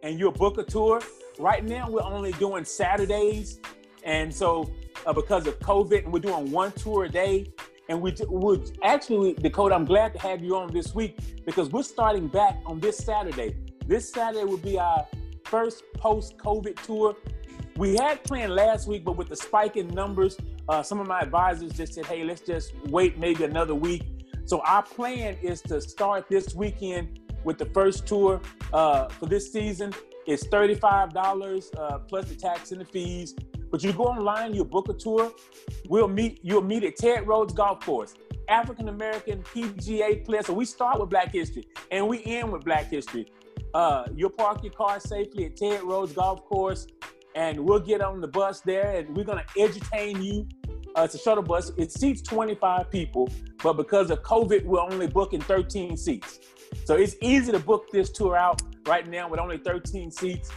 and 0.03 0.19
you'll 0.19 0.33
book 0.33 0.59
a 0.59 0.65
tour. 0.65 1.01
Right 1.39 1.65
now, 1.65 1.89
we're 1.89 2.03
only 2.03 2.33
doing 2.33 2.65
Saturdays. 2.65 3.61
And 4.05 4.35
so 4.35 4.71
uh, 5.07 5.13
because 5.13 5.47
of 5.47 5.59
COVID, 5.61 6.05
and 6.05 6.13
we're 6.13 6.21
doing 6.21 6.51
one 6.51 6.73
tour 6.73 7.05
a 7.05 7.09
day. 7.09 7.53
And 7.89 8.01
we 8.01 8.15
would 8.29 8.79
actually, 8.85 9.35
Dakota, 9.35 9.75
I'm 9.75 9.85
glad 9.85 10.15
to 10.15 10.21
have 10.21 10.43
you 10.43 10.57
on 10.57 10.73
this 10.73 10.95
week 10.95 11.45
because 11.45 11.69
we're 11.69 11.83
starting 11.83 12.29
back 12.29 12.59
on 12.65 12.79
this 12.79 12.97
Saturday. 12.97 13.57
This 13.87 14.11
Saturday 14.11 14.45
will 14.45 14.57
be 14.57 14.79
our 14.79 15.05
first 15.45 15.83
post-COVID 15.99 16.81
tour. 16.85 17.17
We 17.77 17.97
had 17.97 18.23
planned 18.23 18.55
last 18.55 18.87
week, 18.87 19.05
but 19.05 19.17
with 19.17 19.29
the 19.29 19.37
spike 19.37 19.77
in 19.77 19.89
numbers, 19.89 20.39
uh, 20.69 20.83
some 20.83 21.01
of 21.01 21.09
my 21.09 21.21
advisors 21.21 21.73
just 21.73 21.95
said, 21.95 22.07
"Hey, 22.07 22.23
let's 22.23 22.41
just 22.43 22.73
wait 22.87 23.19
maybe 23.19 23.45
another 23.45 23.75
week." 23.75 24.05
So 24.45 24.61
our 24.61 24.85
plan 24.85 25.37
is 25.43 25.61
to 25.63 25.81
start 25.81 26.29
this 26.29 26.55
weekend 26.55 27.21
with 27.45 27.59
the 27.59 27.67
first 27.67 28.07
tour 28.07 28.41
uh, 28.73 29.09
for 29.09 29.27
this 29.27 29.53
season. 29.53 29.93
It's 30.27 30.47
thirty-five 30.47 31.13
dollars 31.13 31.71
uh, 31.77 31.99
plus 31.99 32.29
the 32.29 32.37
tax 32.37 32.71
and 32.73 32.81
the 32.81 32.85
fees. 32.85 33.35
But 33.73 33.83
you 33.83 33.93
go 33.95 34.05
online, 34.05 34.55
you 34.55 34.65
book 34.65 34.91
a 34.91 34.93
tour. 34.93 35.33
We'll 35.89 36.07
meet. 36.07 36.39
You'll 36.43 36.63
meet 36.63 36.85
at 36.85 36.97
Ted 36.97 37.27
Rhodes 37.27 37.55
Golf 37.55 37.81
Course. 37.81 38.15
African 38.49 38.91
American 38.91 39.43
PGA 39.43 40.25
player. 40.25 40.43
So 40.43 40.53
we 40.53 40.67
start 40.67 41.01
with 41.01 41.09
Black 41.09 41.33
History 41.33 41.67
and 41.91 42.07
we 42.07 42.23
end 42.25 42.53
with 42.53 42.65
Black 42.65 42.91
History. 42.91 43.33
Uh, 43.73 44.05
you'll 44.15 44.29
park 44.29 44.63
your 44.63 44.75
car 44.75 45.01
safely 45.01 45.47
at 45.47 45.57
Ted 45.57 45.83
Rhodes 45.83 46.13
Golf 46.13 46.45
Course, 46.45 46.87
and 47.35 47.59
we'll 47.59 47.81
get 47.81 48.03
on 48.03 48.21
the 48.21 48.29
bus 48.29 48.61
there, 48.61 48.97
and 48.97 49.17
we're 49.17 49.25
gonna 49.25 49.47
entertain 49.59 50.23
you. 50.23 50.47
Uh, 50.95 51.05
it's 51.05 51.15
a 51.15 51.19
shuttle 51.19 51.43
bus. 51.43 51.73
It 51.79 51.91
seats 51.91 52.21
25 52.21 52.91
people, 52.91 53.31
but 53.63 53.75
because 53.75 54.11
of 54.11 54.23
COVID, 54.23 54.65
we're 54.67 54.81
only 54.81 55.07
booking 55.07 55.41
13 55.41 55.97
seats. 55.97 56.41
So 56.85 56.97
it's 56.97 57.17
easy 57.23 57.51
to 57.53 57.59
book 57.59 57.91
this 57.91 58.11
tour 58.11 58.37
out 58.37 58.61
right 58.87 59.09
now 59.09 59.31
with 59.31 59.41
only 59.41 59.57
13 59.57 60.11
seats, 60.11 60.51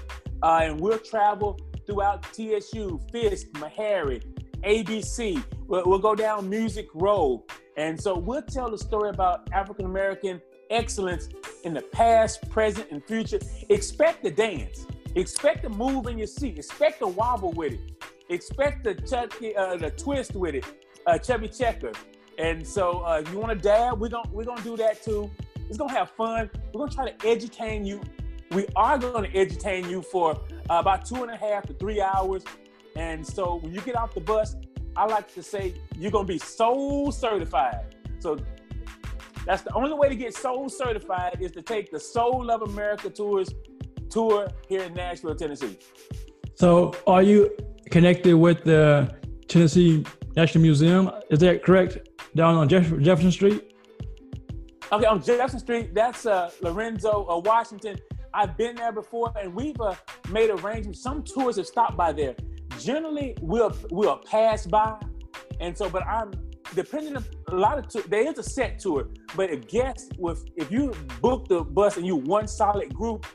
uh, 0.43 0.59
and 0.63 0.81
we'll 0.81 0.99
travel 0.99 1.57
throughout 1.85 2.23
TSU, 2.33 2.99
Fisk, 3.11 3.47
Meharry, 3.53 4.23
ABC. 4.63 5.43
We'll, 5.67 5.83
we'll 5.85 5.99
go 5.99 6.15
down 6.15 6.49
Music 6.49 6.87
Row. 6.93 7.43
And 7.77 7.99
so 7.99 8.17
we'll 8.17 8.41
tell 8.41 8.69
the 8.69 8.77
story 8.77 9.09
about 9.09 9.49
African 9.51 9.85
American 9.85 10.41
excellence 10.69 11.29
in 11.63 11.73
the 11.73 11.81
past, 11.81 12.49
present, 12.49 12.89
and 12.91 13.03
future. 13.03 13.39
Expect 13.69 14.23
the 14.23 14.31
dance. 14.31 14.85
Expect 15.15 15.63
to 15.63 15.69
move 15.69 16.07
in 16.07 16.17
your 16.17 16.27
seat. 16.27 16.57
Expect 16.57 16.99
to 16.99 17.07
wobble 17.07 17.53
with 17.53 17.73
it. 17.73 17.79
Expect 18.29 18.83
the, 18.83 18.95
ch- 18.95 19.55
uh, 19.55 19.77
the 19.77 19.91
twist 19.91 20.35
with 20.35 20.55
it. 20.55 20.65
Uh, 21.05 21.17
Chubby 21.17 21.47
Checker. 21.47 21.91
And 22.37 22.65
so 22.65 23.05
uh, 23.05 23.21
if 23.23 23.31
you 23.31 23.39
want 23.39 23.61
to 23.61 23.67
dab, 23.67 23.99
we're 23.99 24.09
gonna 24.09 24.29
we're 24.31 24.43
gonna 24.43 24.61
do 24.61 24.75
that 24.77 25.03
too. 25.03 25.29
It's 25.69 25.77
gonna 25.77 25.93
have 25.93 26.11
fun. 26.11 26.49
We're 26.73 26.85
gonna 26.85 26.91
try 26.91 27.09
to 27.09 27.27
educate 27.27 27.83
you. 27.83 28.01
We 28.51 28.67
are 28.75 28.97
gonna 28.97 29.29
entertain 29.33 29.89
you 29.89 30.01
for 30.01 30.31
uh, 30.69 30.75
about 30.75 31.05
two 31.05 31.23
and 31.23 31.31
a 31.31 31.37
half 31.37 31.65
to 31.67 31.73
three 31.73 32.01
hours. 32.01 32.43
And 32.95 33.25
so 33.25 33.59
when 33.61 33.73
you 33.73 33.81
get 33.81 33.95
off 33.95 34.13
the 34.13 34.21
bus, 34.21 34.55
I 34.95 35.05
like 35.05 35.33
to 35.33 35.43
say 35.43 35.73
you're 35.97 36.11
gonna 36.11 36.27
be 36.27 36.37
soul 36.37 37.11
certified. 37.11 37.95
So 38.19 38.37
that's 39.45 39.61
the 39.61 39.73
only 39.73 39.93
way 39.93 40.09
to 40.09 40.15
get 40.15 40.35
soul 40.35 40.69
certified 40.69 41.37
is 41.41 41.51
to 41.51 41.61
take 41.61 41.91
the 41.91 41.99
Soul 41.99 42.49
of 42.49 42.61
America 42.63 43.09
tours 43.09 43.49
tour 44.09 44.47
here 44.67 44.83
in 44.83 44.93
Nashville, 44.93 45.35
Tennessee. 45.35 45.77
So 46.55 46.95
are 47.05 47.21
you 47.21 47.51
connected 47.91 48.35
with 48.35 48.63
the 48.63 49.13
Tennessee 49.47 50.05
National 50.35 50.61
Museum? 50.61 51.11
Is 51.29 51.39
that 51.39 51.63
correct? 51.63 52.09
Down 52.35 52.55
on 52.55 52.67
Jeff- 52.69 52.97
Jefferson 52.99 53.31
Street? 53.31 53.75
Okay, 54.91 55.05
on 55.05 55.21
Jefferson 55.21 55.59
Street, 55.59 55.93
that's 55.93 56.25
uh, 56.25 56.49
Lorenzo, 56.61 57.25
uh, 57.29 57.37
Washington. 57.39 57.97
I've 58.35 58.57
been 58.57 58.75
there 58.75 58.91
before, 58.91 59.31
and 59.41 59.55
we've 59.55 59.79
uh, 59.79 59.95
made 60.29 60.49
arrangements. 60.49 61.01
Some 61.01 61.23
tours 61.23 61.55
have 61.55 61.65
stopped 61.65 61.95
by 61.95 62.11
there. 62.11 62.35
Generally, 62.77 63.37
we'll 63.39 63.75
we'll 63.89 64.17
pass 64.17 64.67
by, 64.67 64.99
and 65.61 65.75
so. 65.75 65.89
But 65.89 66.05
I'm 66.05 66.31
depending 66.75 67.15
on 67.15 67.23
a 67.47 67.55
lot 67.55 67.77
of 67.77 67.87
tour, 67.87 68.03
there 68.09 68.27
is 68.29 68.37
a 68.37 68.43
set 68.43 68.77
tour. 68.77 69.07
But 69.37 69.51
if 69.51 69.67
guests 69.69 70.09
with 70.17 70.45
if 70.57 70.69
you 70.69 70.93
book 71.21 71.47
the 71.47 71.63
bus 71.63 71.95
and 71.95 72.05
you 72.05 72.17
one 72.17 72.47
solid 72.47 72.93
group, 72.93 73.25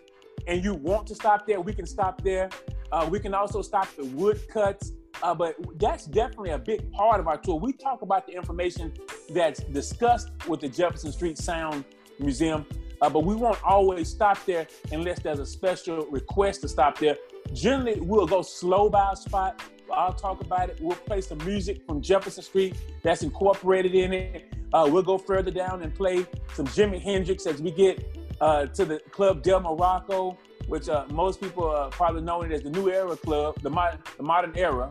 and 0.46 0.62
you 0.62 0.74
want 0.74 1.06
to 1.06 1.14
stop 1.14 1.46
there, 1.46 1.62
we 1.62 1.72
can 1.72 1.86
stop 1.86 2.22
there. 2.22 2.50
Uh, 2.92 3.08
we 3.10 3.18
can 3.18 3.32
also 3.32 3.62
stop 3.62 3.88
the 3.96 4.04
woodcuts. 4.04 4.92
Uh, 5.22 5.34
but 5.34 5.54
that's 5.78 6.06
definitely 6.06 6.50
a 6.50 6.58
big 6.58 6.90
part 6.92 7.20
of 7.20 7.28
our 7.28 7.36
tour. 7.36 7.58
We 7.58 7.72
talk 7.72 8.02
about 8.02 8.26
the 8.26 8.32
information 8.32 8.92
that's 9.30 9.60
discussed 9.60 10.30
with 10.46 10.60
the 10.60 10.68
Jefferson 10.68 11.12
Street 11.12 11.36
Sound 11.36 11.84
Museum 12.18 12.64
uh, 13.00 13.08
but 13.08 13.24
we 13.24 13.34
won't 13.34 13.62
always 13.64 14.08
stop 14.08 14.44
there 14.44 14.66
unless 14.92 15.20
there's 15.20 15.38
a 15.38 15.46
special 15.46 16.06
request 16.10 16.60
to 16.62 16.68
stop 16.68 16.98
there. 16.98 17.16
Generally, 17.52 18.00
we'll 18.00 18.26
go 18.26 18.42
slow 18.42 18.88
by 18.88 19.12
a 19.12 19.16
spot. 19.16 19.62
I'll 19.92 20.12
talk 20.12 20.40
about 20.40 20.70
it. 20.70 20.78
We'll 20.80 20.96
play 20.96 21.20
some 21.20 21.38
music 21.38 21.84
from 21.86 22.00
Jefferson 22.00 22.42
Street 22.42 22.76
that's 23.02 23.22
incorporated 23.22 23.94
in 23.94 24.12
it. 24.12 24.52
Uh, 24.72 24.88
we'll 24.90 25.02
go 25.02 25.18
further 25.18 25.50
down 25.50 25.82
and 25.82 25.92
play 25.92 26.26
some 26.54 26.66
Jimi 26.66 27.00
Hendrix 27.00 27.46
as 27.46 27.60
we 27.60 27.72
get 27.72 28.16
uh, 28.40 28.66
to 28.66 28.84
the 28.84 29.00
Club 29.10 29.42
Del 29.42 29.60
Morocco, 29.60 30.38
which 30.68 30.88
uh, 30.88 31.06
most 31.10 31.40
people 31.40 31.68
uh, 31.68 31.88
probably 31.88 32.22
know 32.22 32.42
it 32.42 32.52
as 32.52 32.62
the 32.62 32.70
New 32.70 32.90
Era 32.90 33.16
Club, 33.16 33.56
the, 33.62 33.98
the 34.16 34.22
modern 34.22 34.56
era. 34.56 34.90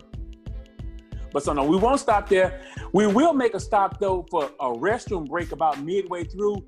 But 1.31 1.43
so 1.43 1.53
no, 1.53 1.63
we 1.63 1.77
won't 1.77 1.99
stop 1.99 2.27
there. 2.27 2.61
We 2.91 3.07
will 3.07 3.33
make 3.33 3.53
a 3.53 3.59
stop 3.59 3.99
though 3.99 4.25
for 4.29 4.45
a 4.59 4.65
restroom 4.65 5.29
break 5.29 5.51
about 5.51 5.81
midway 5.81 6.23
through 6.23 6.65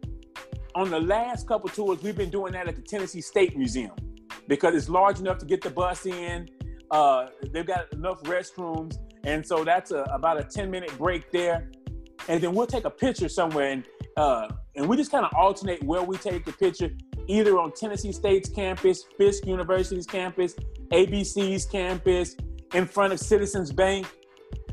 on 0.76 0.90
the 0.90 1.00
last 1.00 1.48
couple 1.48 1.70
tours, 1.70 2.02
we've 2.02 2.16
been 2.16 2.30
doing 2.30 2.54
that 2.54 2.68
at 2.68 2.76
the 2.76 2.82
Tennessee 2.82 3.22
State 3.22 3.58
Museum 3.58 3.92
because 4.48 4.76
it's 4.76 4.90
large 4.90 5.20
enough 5.20 5.38
to 5.40 5.46
get 5.46 5.62
the 5.62 5.70
bus 5.70 6.06
in. 6.06 6.48
Uh, 6.90 7.28
they've 7.52 7.66
got 7.66 7.92
enough 7.94 8.22
restrooms, 8.24 8.98
and 9.24 9.46
so 9.46 9.64
that's 9.64 9.92
a, 9.92 10.02
about 10.14 10.40
a 10.40 10.44
10 10.44 10.70
minute 10.70 10.96
break 10.98 11.32
there. 11.32 11.70
And 12.28 12.42
then 12.42 12.54
we'll 12.54 12.68
take 12.68 12.86
a 12.86 12.90
picture 12.90 13.30
somewhere, 13.30 13.72
and 13.72 13.84
uh, 14.18 14.48
and 14.76 14.88
we 14.88 14.96
just 14.96 15.12
kind 15.12 15.26
of 15.26 15.32
alternate 15.36 15.82
where 15.84 16.04
we 16.04 16.18
take 16.18 16.46
the 16.46 16.52
picture, 16.52 16.92
either 17.28 17.58
on 17.60 17.72
Tennessee 17.74 18.12
State's 18.12 18.50
campus, 18.50 19.06
Fisk 19.18 19.46
University's 19.46 20.06
campus, 20.06 20.54
ABC's 20.92 21.66
campus, 21.66 22.36
in 22.74 22.86
front 22.86 23.14
of 23.14 23.20
Citizens 23.20 23.72
Bank, 23.72 24.08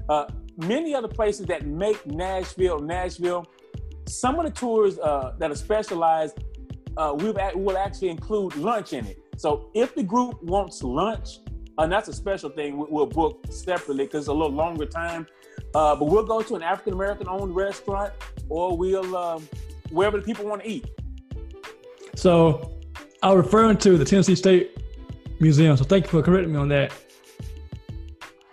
uh, 0.08 0.26
many 0.56 0.94
other 0.94 1.08
places 1.08 1.46
that 1.46 1.66
make 1.66 2.04
Nashville 2.06 2.80
Nashville 2.80 3.46
some 4.08 4.38
of 4.38 4.44
the 4.44 4.50
tours 4.50 4.98
uh, 4.98 5.34
that 5.38 5.50
are 5.50 5.56
specialized, 5.56 6.42
uh, 6.96 7.14
we 7.16 7.30
will 7.30 7.78
actually 7.78 8.08
include 8.08 8.56
lunch 8.56 8.92
in 8.92 9.06
it. 9.06 9.18
So 9.36 9.70
if 9.74 9.94
the 9.94 10.02
group 10.02 10.42
wants 10.42 10.82
lunch, 10.82 11.38
and 11.78 11.92
that's 11.92 12.08
a 12.08 12.12
special 12.12 12.50
thing, 12.50 12.76
we'll 12.76 13.06
book 13.06 13.44
separately 13.50 14.04
because 14.04 14.22
it's 14.22 14.28
a 14.28 14.32
little 14.32 14.50
longer 14.52 14.84
time. 14.84 15.26
Uh, 15.74 15.94
but 15.94 16.06
we'll 16.06 16.24
go 16.24 16.42
to 16.42 16.56
an 16.56 16.62
African 16.62 16.94
American 16.94 17.28
owned 17.28 17.54
restaurant 17.54 18.12
or 18.48 18.76
we'll 18.76 19.16
um, 19.16 19.48
wherever 19.90 20.16
the 20.16 20.24
people 20.24 20.44
want 20.44 20.62
to 20.62 20.68
eat. 20.68 20.86
So 22.16 22.78
I 23.22 23.32
was 23.32 23.44
referring 23.44 23.76
to 23.78 23.96
the 23.96 24.04
Tennessee 24.04 24.34
State 24.34 24.76
Museum. 25.38 25.76
So 25.76 25.84
thank 25.84 26.06
you 26.06 26.10
for 26.10 26.22
correcting 26.22 26.52
me 26.52 26.58
on 26.58 26.68
that. 26.68 26.92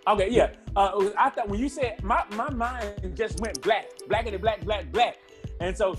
Okay, 0.07 0.29
yeah. 0.29 0.51
Uh, 0.75 1.09
I 1.17 1.29
thought 1.31 1.47
when 1.47 1.59
you 1.59 1.69
said 1.69 2.03
my, 2.03 2.23
my 2.31 2.51
mind 2.51 3.15
just 3.15 3.39
went 3.39 3.59
black, 3.61 3.85
black 4.07 4.27
and 4.27 4.39
black, 4.39 4.63
black, 4.63 4.91
black. 4.91 5.17
And 5.59 5.77
so, 5.77 5.97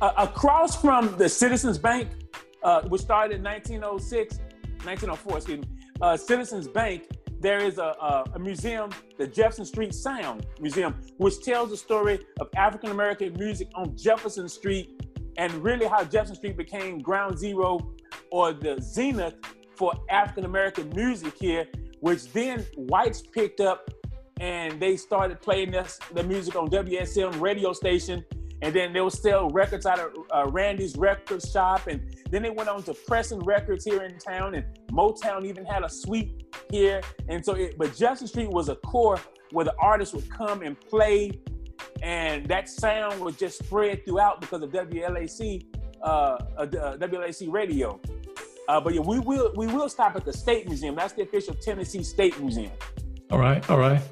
uh, 0.00 0.12
across 0.16 0.80
from 0.80 1.16
the 1.18 1.28
Citizens 1.28 1.78
Bank, 1.78 2.08
uh, 2.62 2.82
which 2.82 3.02
started 3.02 3.36
in 3.36 3.42
1906, 3.42 4.38
1904, 4.84 5.36
excuse 5.36 5.58
me, 5.60 5.64
uh, 6.00 6.16
Citizens 6.16 6.68
Bank, 6.68 7.08
there 7.40 7.58
is 7.58 7.78
a, 7.78 7.82
a, 7.82 8.24
a, 8.34 8.38
museum, 8.38 8.90
the 9.16 9.26
Jefferson 9.26 9.64
Street 9.64 9.94
Sound 9.94 10.46
Museum, 10.60 10.94
which 11.18 11.40
tells 11.40 11.70
the 11.70 11.76
story 11.76 12.18
of 12.40 12.48
African 12.56 12.90
American 12.90 13.32
music 13.34 13.68
on 13.74 13.96
Jefferson 13.96 14.48
Street 14.48 15.00
and 15.36 15.52
really 15.62 15.86
how 15.86 16.02
Jefferson 16.02 16.34
Street 16.34 16.56
became 16.56 16.98
ground 16.98 17.38
zero 17.38 17.94
or 18.32 18.52
the 18.52 18.80
zenith 18.80 19.34
for 19.76 19.92
African 20.10 20.44
American 20.44 20.90
music 20.90 21.34
here, 21.38 21.68
which 22.00 22.32
then 22.32 22.66
whites 22.76 23.22
picked 23.22 23.60
up 23.60 23.88
and 24.40 24.80
they 24.80 24.96
started 24.96 25.40
playing 25.40 25.70
this 25.72 25.98
the 26.14 26.22
music 26.22 26.56
on 26.56 26.68
WSM 26.68 27.40
radio 27.40 27.72
station. 27.72 28.24
and 28.62 28.74
then 28.74 28.92
they 28.92 29.00
would 29.00 29.12
sell 29.12 29.48
records 29.50 29.86
out 29.86 30.00
of 30.00 30.12
uh, 30.34 30.50
Randy's 30.50 30.96
record 30.96 31.42
shop, 31.46 31.86
and 31.86 32.00
then 32.30 32.42
they 32.42 32.50
went 32.50 32.68
on 32.68 32.82
to 32.84 32.94
Pressing 33.06 33.38
Records 33.40 33.84
here 33.84 34.02
in 34.02 34.18
town, 34.18 34.56
and 34.56 34.64
Motown 34.90 35.44
even 35.46 35.64
had 35.64 35.84
a 35.84 35.88
suite 35.88 36.44
here, 36.70 37.00
and 37.28 37.44
so. 37.44 37.54
It, 37.54 37.78
but 37.78 37.94
Jefferson 37.96 38.26
Street 38.26 38.48
was 38.50 38.68
a 38.68 38.74
core 38.76 39.20
where 39.52 39.64
the 39.64 39.74
artists 39.78 40.12
would 40.14 40.28
come 40.30 40.62
and 40.62 40.78
play, 40.80 41.40
and 42.02 42.46
that 42.46 42.68
sound 42.68 43.20
would 43.20 43.38
just 43.38 43.64
spread 43.64 44.04
throughout 44.04 44.40
because 44.40 44.62
of 44.62 44.70
WLAC, 44.70 45.64
uh, 46.02 46.06
uh, 46.06 46.66
WLAC 46.96 47.52
radio. 47.52 48.00
Uh, 48.68 48.80
but 48.80 48.92
yeah, 48.92 49.00
we 49.00 49.18
will 49.20 49.52
we 49.56 49.66
will 49.68 49.88
stop 49.88 50.16
at 50.16 50.24
the 50.24 50.32
State 50.32 50.66
Museum. 50.66 50.94
That's 50.96 51.12
the 51.12 51.22
official 51.22 51.54
Tennessee 51.54 52.02
State 52.02 52.38
Museum. 52.40 52.72
All 53.30 53.38
right, 53.38 53.68
all 53.70 53.78
right. 53.78 54.02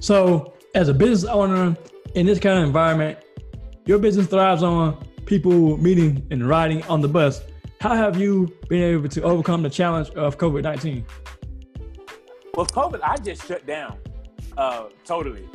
So, 0.00 0.54
as 0.74 0.88
a 0.88 0.94
business 0.94 1.30
owner 1.30 1.76
in 2.14 2.26
this 2.26 2.38
kind 2.38 2.58
of 2.58 2.64
environment, 2.64 3.18
your 3.86 3.98
business 3.98 4.26
thrives 4.26 4.62
on 4.62 5.02
people 5.26 5.76
meeting 5.76 6.26
and 6.30 6.48
riding 6.48 6.82
on 6.84 7.00
the 7.00 7.08
bus. 7.08 7.40
How 7.80 7.94
have 7.94 8.20
you 8.20 8.54
been 8.68 8.82
able 8.82 9.08
to 9.08 9.22
overcome 9.22 9.62
the 9.62 9.70
challenge 9.70 10.10
of 10.10 10.36
COVID 10.36 10.62
19? 10.62 11.04
Well, 12.54 12.66
COVID, 12.66 13.00
I 13.02 13.16
just 13.16 13.46
shut 13.46 13.66
down 13.66 13.96
uh, 14.56 14.88
totally. 15.04 15.48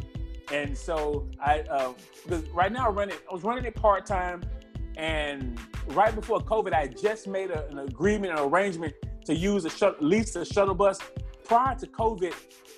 And 0.52 0.78
so 0.78 1.28
I, 1.40 1.60
uh, 1.62 1.94
right 2.54 2.72
now 2.72 2.88
I 2.88 2.90
run 2.90 3.10
it, 3.10 3.22
I 3.30 3.34
was 3.34 3.44
running 3.44 3.66
it 3.66 3.76
part 3.76 4.06
time. 4.06 4.44
And 4.98 5.60
right 5.88 6.16
before 6.16 6.40
COVID, 6.40 6.74
I 6.74 6.88
just 6.88 7.28
made 7.28 7.52
a, 7.52 7.68
an 7.68 7.80
agreement, 7.80 8.34
an 8.34 8.40
arrangement 8.40 8.94
to 9.26 9.36
use 9.36 9.66
a 9.66 9.70
shuttle, 9.70 10.08
lease 10.08 10.36
a 10.36 10.46
shuttle 10.46 10.76
bus. 10.76 11.00
Prior 11.46 11.76
to 11.76 11.88
COVID, 11.88 12.34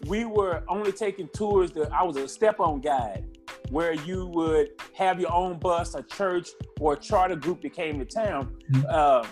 we 0.08 0.26
were 0.26 0.64
only 0.68 0.92
taking 0.92 1.28
tours. 1.30 1.72
That 1.72 1.92
I 1.94 2.04
was 2.04 2.18
a 2.18 2.28
step-on 2.28 2.82
guide, 2.82 3.26
where 3.70 3.94
you 3.94 4.28
would 4.28 4.70
have 4.94 5.20
your 5.20 5.34
own 5.34 5.58
bus, 5.60 5.96
a 5.96 6.04
church, 6.04 6.50
or 6.80 6.94
a 6.94 6.98
charter 6.98 7.36
group 7.36 7.62
that 7.62 7.74
came 7.74 7.98
to 8.00 8.06
town. 8.06 8.56
Mm-hmm. 8.72 8.86
Uh, 8.90 9.28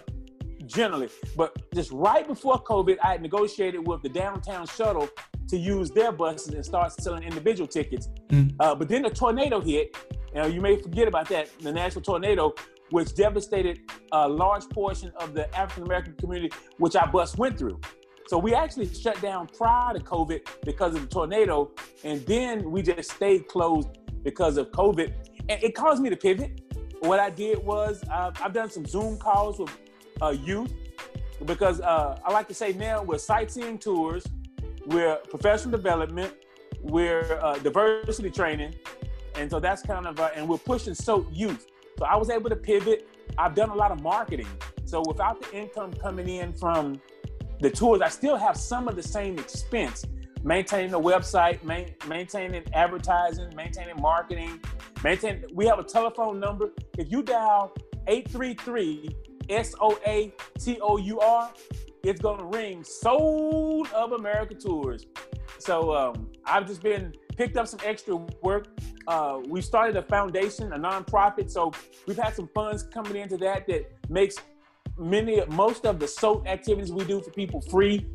generally, 0.66 1.10
but 1.38 1.56
just 1.74 1.92
right 1.92 2.28
before 2.28 2.64
COVID, 2.64 2.98
I 3.04 3.12
had 3.14 3.22
negotiated 3.22 3.86
with 3.88 4.02
the 4.02 4.10
downtown 4.10 4.66
shuttle 4.66 5.08
to 5.50 5.58
use 5.58 5.92
their 5.92 6.12
buses 6.12 6.54
and 6.54 6.66
start 6.66 6.92
selling 6.94 7.24
individual 7.24 7.68
tickets. 7.68 8.10
Mm. 8.30 8.56
Uh, 8.60 8.74
but 8.74 8.90
then 8.90 9.04
the 9.04 9.12
tornado 9.12 9.62
hit. 9.62 9.96
Know, 10.34 10.48
you 10.48 10.60
may 10.60 10.82
forget 10.82 11.08
about 11.08 11.30
that, 11.30 11.50
the 11.60 11.72
Nashville 11.72 12.02
tornado, 12.02 12.54
which 12.90 13.16
devastated 13.16 13.80
a 14.12 14.28
large 14.28 14.68
portion 14.70 15.12
of 15.18 15.34
the 15.34 15.54
African 15.56 15.84
American 15.84 16.14
community, 16.16 16.52
which 16.78 16.96
our 16.96 17.10
bus 17.10 17.38
went 17.38 17.58
through. 17.58 17.80
So 18.28 18.40
we 18.40 18.56
actually 18.56 18.92
shut 18.94 19.22
down 19.22 19.48
prior 19.48 19.94
to 19.94 20.00
COVID 20.00 20.42
because 20.64 20.96
of 20.96 21.02
the 21.02 21.08
tornado, 21.08 21.72
and 22.04 22.26
then 22.26 22.72
we 22.72 22.82
just 22.82 23.12
stayed 23.12 23.48
closed 23.48 23.90
because 24.24 24.58
of 24.58 24.72
COVID. 24.72 25.14
And 25.48 25.64
it 25.64 25.76
caused 25.76 26.02
me 26.02 26.10
to 26.10 26.18
pivot. 26.18 26.62
What 27.02 27.20
I 27.20 27.30
did 27.30 27.64
was 27.64 28.04
uh, 28.12 28.32
I've 28.42 28.54
done 28.54 28.72
some 28.72 28.86
Zoom 28.86 29.18
calls 29.20 29.60
with 29.60 29.78
uh, 30.22 30.30
youth 30.30 30.74
because 31.46 31.82
uh, 31.82 32.18
I 32.26 32.32
like 32.32 32.48
to 32.48 32.54
say 32.54 32.74
now 32.74 33.04
we're 33.04 33.20
sightseeing 33.20 33.78
tours, 33.78 34.26
we're 34.88 35.18
professional 35.30 35.72
development, 35.72 36.34
we're 36.82 37.40
uh, 37.44 37.60
diversity 37.60 38.32
training, 38.32 38.74
and 39.36 39.52
so 39.52 39.60
that's 39.60 39.84
kind 39.84 40.08
of 40.08 40.20
uh, 40.20 40.30
and 40.36 40.48
we're 40.48 40.58
pushing 40.58 40.96
SOAT 40.96 41.32
Youth. 41.32 41.68
So 42.00 42.06
I 42.06 42.16
was 42.16 42.30
able 42.30 42.50
to 42.50 42.56
pivot. 42.56 43.08
I've 43.38 43.54
done 43.54 43.70
a 43.70 43.76
lot 43.76 43.92
of 43.92 44.02
marketing. 44.02 44.48
So 44.86 45.04
without 45.06 45.42
the 45.42 45.58
income 45.58 45.94
coming 45.94 46.28
in 46.28 46.54
from 46.54 47.02
the 47.60 47.70
tours, 47.70 48.02
I 48.02 48.10
still 48.10 48.36
have 48.36 48.58
some 48.58 48.88
of 48.88 48.96
the 48.96 49.04
same 49.04 49.38
expense. 49.40 50.06
Maintaining 50.44 50.92
the 50.92 51.00
website, 51.00 51.64
main, 51.64 51.96
maintaining 52.08 52.64
advertising, 52.74 53.52
maintaining 53.56 54.00
marketing, 54.00 54.60
maintain. 55.04 55.44
We 55.54 55.66
have 55.66 55.80
a 55.80 55.84
telephone 55.84 56.40
number. 56.40 56.70
If 57.00 57.12
you 57.12 57.24
dial 57.24 57.74
833 58.06 59.16
S 59.50 59.74
O 59.82 59.98
A 60.06 60.32
T 60.60 60.78
O 60.82 60.98
U 60.98 61.20
R, 61.20 61.52
it's 62.04 62.22
gonna 62.22 62.46
ring 62.46 62.84
Soul 62.84 63.88
of 63.96 64.12
America 64.12 64.54
Tours. 64.54 65.08
So 65.58 65.96
um, 65.96 66.32
I've 66.46 66.68
just 66.68 66.84
been 66.84 67.14
picked 67.38 67.58
up 67.58 67.68
some 67.68 67.80
extra 67.84 68.16
work. 68.44 68.68
Uh, 69.08 69.40
we 69.48 69.62
started 69.62 69.96
a 69.98 70.04
foundation, 70.04 70.74
a 70.74 70.78
nonprofit, 70.78 71.50
so 71.50 71.72
we've 72.06 72.18
had 72.18 72.36
some 72.36 72.50
funds 72.54 72.84
coming 72.84 73.16
into 73.16 73.38
that 73.38 73.66
that 73.68 73.92
makes 74.10 74.36
many, 74.98 75.44
most 75.48 75.86
of 75.86 76.00
the 76.00 76.08
SOAT 76.08 76.48
activities 76.48 76.92
we 76.92 77.06
do 77.06 77.22
for 77.22 77.32
people 77.32 77.62
free, 77.62 78.06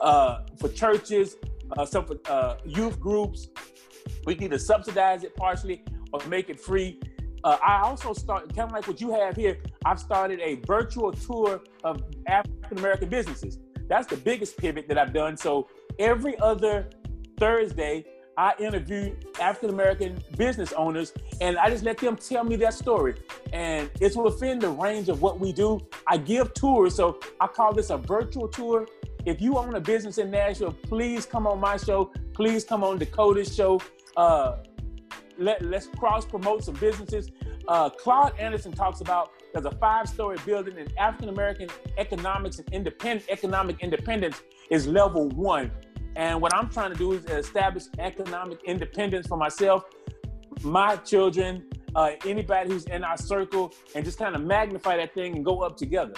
uh, 0.00 0.40
for 0.58 0.68
churches, 0.68 1.36
uh, 1.76 1.84
some 1.84 2.04
for 2.04 2.16
uh, 2.26 2.56
youth 2.64 3.00
groups. 3.00 3.48
We 4.24 4.34
either 4.36 4.58
subsidize 4.58 5.24
it 5.24 5.34
partially 5.36 5.84
or 6.12 6.20
make 6.26 6.50
it 6.50 6.60
free. 6.60 7.00
Uh, 7.44 7.58
I 7.64 7.82
also 7.82 8.12
started, 8.12 8.54
kind 8.54 8.68
of 8.68 8.72
like 8.72 8.88
what 8.88 9.00
you 9.00 9.12
have 9.12 9.36
here, 9.36 9.58
I've 9.84 10.00
started 10.00 10.40
a 10.40 10.56
virtual 10.66 11.12
tour 11.12 11.60
of 11.84 12.02
African 12.26 12.78
American 12.78 13.08
businesses. 13.08 13.58
That's 13.88 14.06
the 14.06 14.16
biggest 14.16 14.56
pivot 14.56 14.88
that 14.88 14.98
I've 14.98 15.12
done. 15.12 15.36
So 15.36 15.68
every 15.98 16.38
other 16.40 16.88
Thursday, 17.38 18.04
I 18.36 18.54
interview 18.58 19.16
African 19.40 19.70
American 19.70 20.22
business 20.36 20.72
owners 20.74 21.12
and 21.40 21.56
I 21.58 21.70
just 21.70 21.84
let 21.84 21.98
them 21.98 22.16
tell 22.16 22.44
me 22.44 22.56
their 22.56 22.70
story. 22.70 23.14
And 23.52 23.90
it's 24.00 24.16
within 24.16 24.58
the 24.58 24.68
range 24.68 25.08
of 25.08 25.22
what 25.22 25.40
we 25.40 25.52
do. 25.52 25.80
I 26.06 26.18
give 26.18 26.52
tours, 26.54 26.94
so 26.94 27.18
I 27.40 27.46
call 27.46 27.72
this 27.72 27.90
a 27.90 27.96
virtual 27.96 28.48
tour. 28.48 28.86
If 29.24 29.40
you 29.40 29.56
own 29.56 29.74
a 29.74 29.80
business 29.80 30.18
in 30.18 30.30
Nashville, 30.30 30.72
please 30.72 31.26
come 31.26 31.46
on 31.46 31.58
my 31.58 31.76
show. 31.76 32.12
Please 32.34 32.64
come 32.64 32.84
on 32.84 32.98
Dakota's 32.98 33.54
show. 33.54 33.80
Uh, 34.16 34.58
let, 35.38 35.62
let's 35.62 35.86
cross 35.86 36.24
promote 36.24 36.64
some 36.64 36.74
businesses. 36.74 37.30
Uh, 37.68 37.90
Claude 37.90 38.38
Anderson 38.38 38.72
talks 38.72 39.00
about 39.00 39.32
there's 39.52 39.64
a 39.64 39.76
five 39.78 40.08
story 40.08 40.36
building 40.44 40.78
in 40.78 40.86
African 40.98 41.30
American 41.30 41.68
economics 41.96 42.58
and 42.58 42.68
independent 42.72 43.28
economic 43.30 43.82
independence 43.82 44.42
is 44.70 44.86
level 44.86 45.28
one. 45.30 45.70
And 46.16 46.40
what 46.40 46.54
I'm 46.54 46.70
trying 46.70 46.90
to 46.92 46.96
do 46.96 47.12
is 47.12 47.26
establish 47.26 47.84
economic 47.98 48.64
independence 48.64 49.26
for 49.26 49.36
myself, 49.36 49.84
my 50.62 50.96
children, 50.96 51.64
uh, 51.94 52.12
anybody 52.24 52.70
who's 52.70 52.84
in 52.86 53.04
our 53.04 53.18
circle, 53.18 53.72
and 53.94 54.04
just 54.04 54.18
kind 54.18 54.34
of 54.34 54.42
magnify 54.42 54.96
that 54.96 55.12
thing 55.14 55.36
and 55.36 55.44
go 55.44 55.60
up 55.60 55.76
together. 55.76 56.14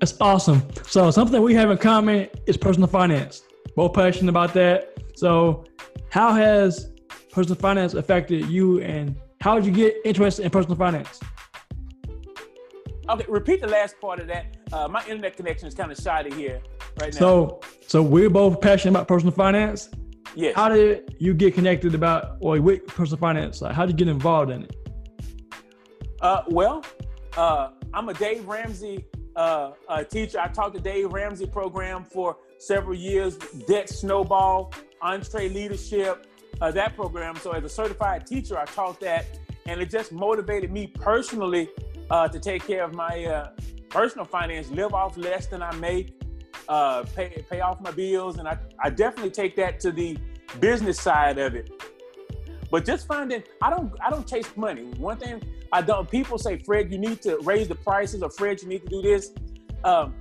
That's 0.00 0.20
awesome. 0.20 0.62
So 0.84 1.12
something 1.12 1.40
we 1.40 1.54
have 1.54 1.70
in 1.70 1.78
common 1.78 2.28
is 2.46 2.56
personal 2.56 2.88
finance. 2.88 3.42
Both 3.76 3.94
passionate 3.94 4.30
about 4.30 4.52
that. 4.54 4.98
So 5.14 5.64
how 6.10 6.32
has 6.32 6.90
personal 7.30 7.56
finance 7.56 7.94
affected 7.94 8.46
you 8.46 8.80
and 8.80 9.14
how 9.40 9.54
did 9.54 9.64
you 9.64 9.72
get 9.72 9.94
interested 10.04 10.44
in 10.44 10.50
personal 10.50 10.76
finance? 10.76 11.20
Okay, 13.08 13.24
repeat 13.28 13.60
the 13.60 13.66
last 13.66 14.00
part 14.00 14.20
of 14.20 14.28
that. 14.28 14.56
Uh, 14.72 14.88
my 14.88 15.02
internet 15.02 15.36
connection 15.36 15.66
is 15.66 15.74
kind 15.74 15.90
of 15.90 15.98
shoddy 15.98 16.32
here 16.34 16.62
right 17.00 17.12
now. 17.12 17.18
So, 17.18 17.60
so 17.86 18.02
we're 18.02 18.30
both 18.30 18.60
passionate 18.60 18.92
about 18.92 19.08
personal 19.08 19.34
finance. 19.34 19.90
Yes. 20.34 20.54
How 20.54 20.68
did 20.68 21.16
you 21.18 21.34
get 21.34 21.54
connected 21.54 21.94
about 21.94 22.36
or 22.40 22.60
with 22.60 22.86
personal 22.86 23.18
finance? 23.18 23.60
Like, 23.60 23.74
how 23.74 23.86
did 23.86 23.98
you 23.98 24.06
get 24.06 24.12
involved 24.12 24.50
in 24.50 24.62
it? 24.62 24.76
Uh, 26.20 26.42
well, 26.48 26.84
uh, 27.36 27.70
I'm 27.92 28.08
a 28.08 28.14
Dave 28.14 28.46
Ramsey 28.46 29.04
uh, 29.34 29.72
teacher. 30.08 30.38
I 30.40 30.48
taught 30.48 30.72
the 30.72 30.80
Dave 30.80 31.12
Ramsey 31.12 31.46
program 31.46 32.04
for 32.04 32.36
several 32.58 32.96
years. 32.96 33.36
Debt 33.66 33.88
Snowball, 33.88 34.72
EntreLeadership, 35.02 36.24
uh, 36.60 36.70
that 36.70 36.94
program. 36.94 37.36
So 37.36 37.50
as 37.50 37.64
a 37.64 37.68
certified 37.68 38.26
teacher, 38.26 38.56
I 38.56 38.64
taught 38.66 39.00
that, 39.00 39.26
and 39.66 39.80
it 39.80 39.90
just 39.90 40.12
motivated 40.12 40.70
me 40.70 40.86
personally 40.86 41.68
uh, 42.12 42.28
to 42.28 42.38
take 42.38 42.64
care 42.64 42.84
of 42.84 42.94
my 42.94 43.24
uh, 43.24 43.48
personal 43.88 44.26
finance, 44.26 44.70
live 44.70 44.92
off 44.92 45.16
less 45.16 45.46
than 45.46 45.62
I 45.62 45.74
make, 45.76 46.22
uh, 46.68 47.02
pay 47.16 47.44
pay 47.50 47.60
off 47.60 47.80
my 47.80 47.90
bills, 47.90 48.38
and 48.38 48.46
I, 48.46 48.58
I 48.78 48.90
definitely 48.90 49.30
take 49.30 49.56
that 49.56 49.80
to 49.80 49.90
the 49.90 50.18
business 50.60 51.00
side 51.00 51.38
of 51.38 51.54
it. 51.54 51.70
But 52.70 52.84
just 52.84 53.06
finding, 53.06 53.42
I 53.62 53.70
don't 53.70 53.92
I 54.00 54.10
don't 54.10 54.28
chase 54.28 54.50
money. 54.56 54.84
One 54.98 55.18
thing 55.18 55.42
I 55.72 55.80
don't. 55.80 56.08
People 56.08 56.36
say, 56.36 56.58
Fred, 56.58 56.92
you 56.92 56.98
need 56.98 57.22
to 57.22 57.38
raise 57.38 57.66
the 57.66 57.74
prices, 57.74 58.22
or 58.22 58.30
Fred, 58.30 58.62
you 58.62 58.68
need 58.68 58.82
to 58.82 58.88
do 58.88 59.02
this. 59.02 59.32
Um, 59.82 60.14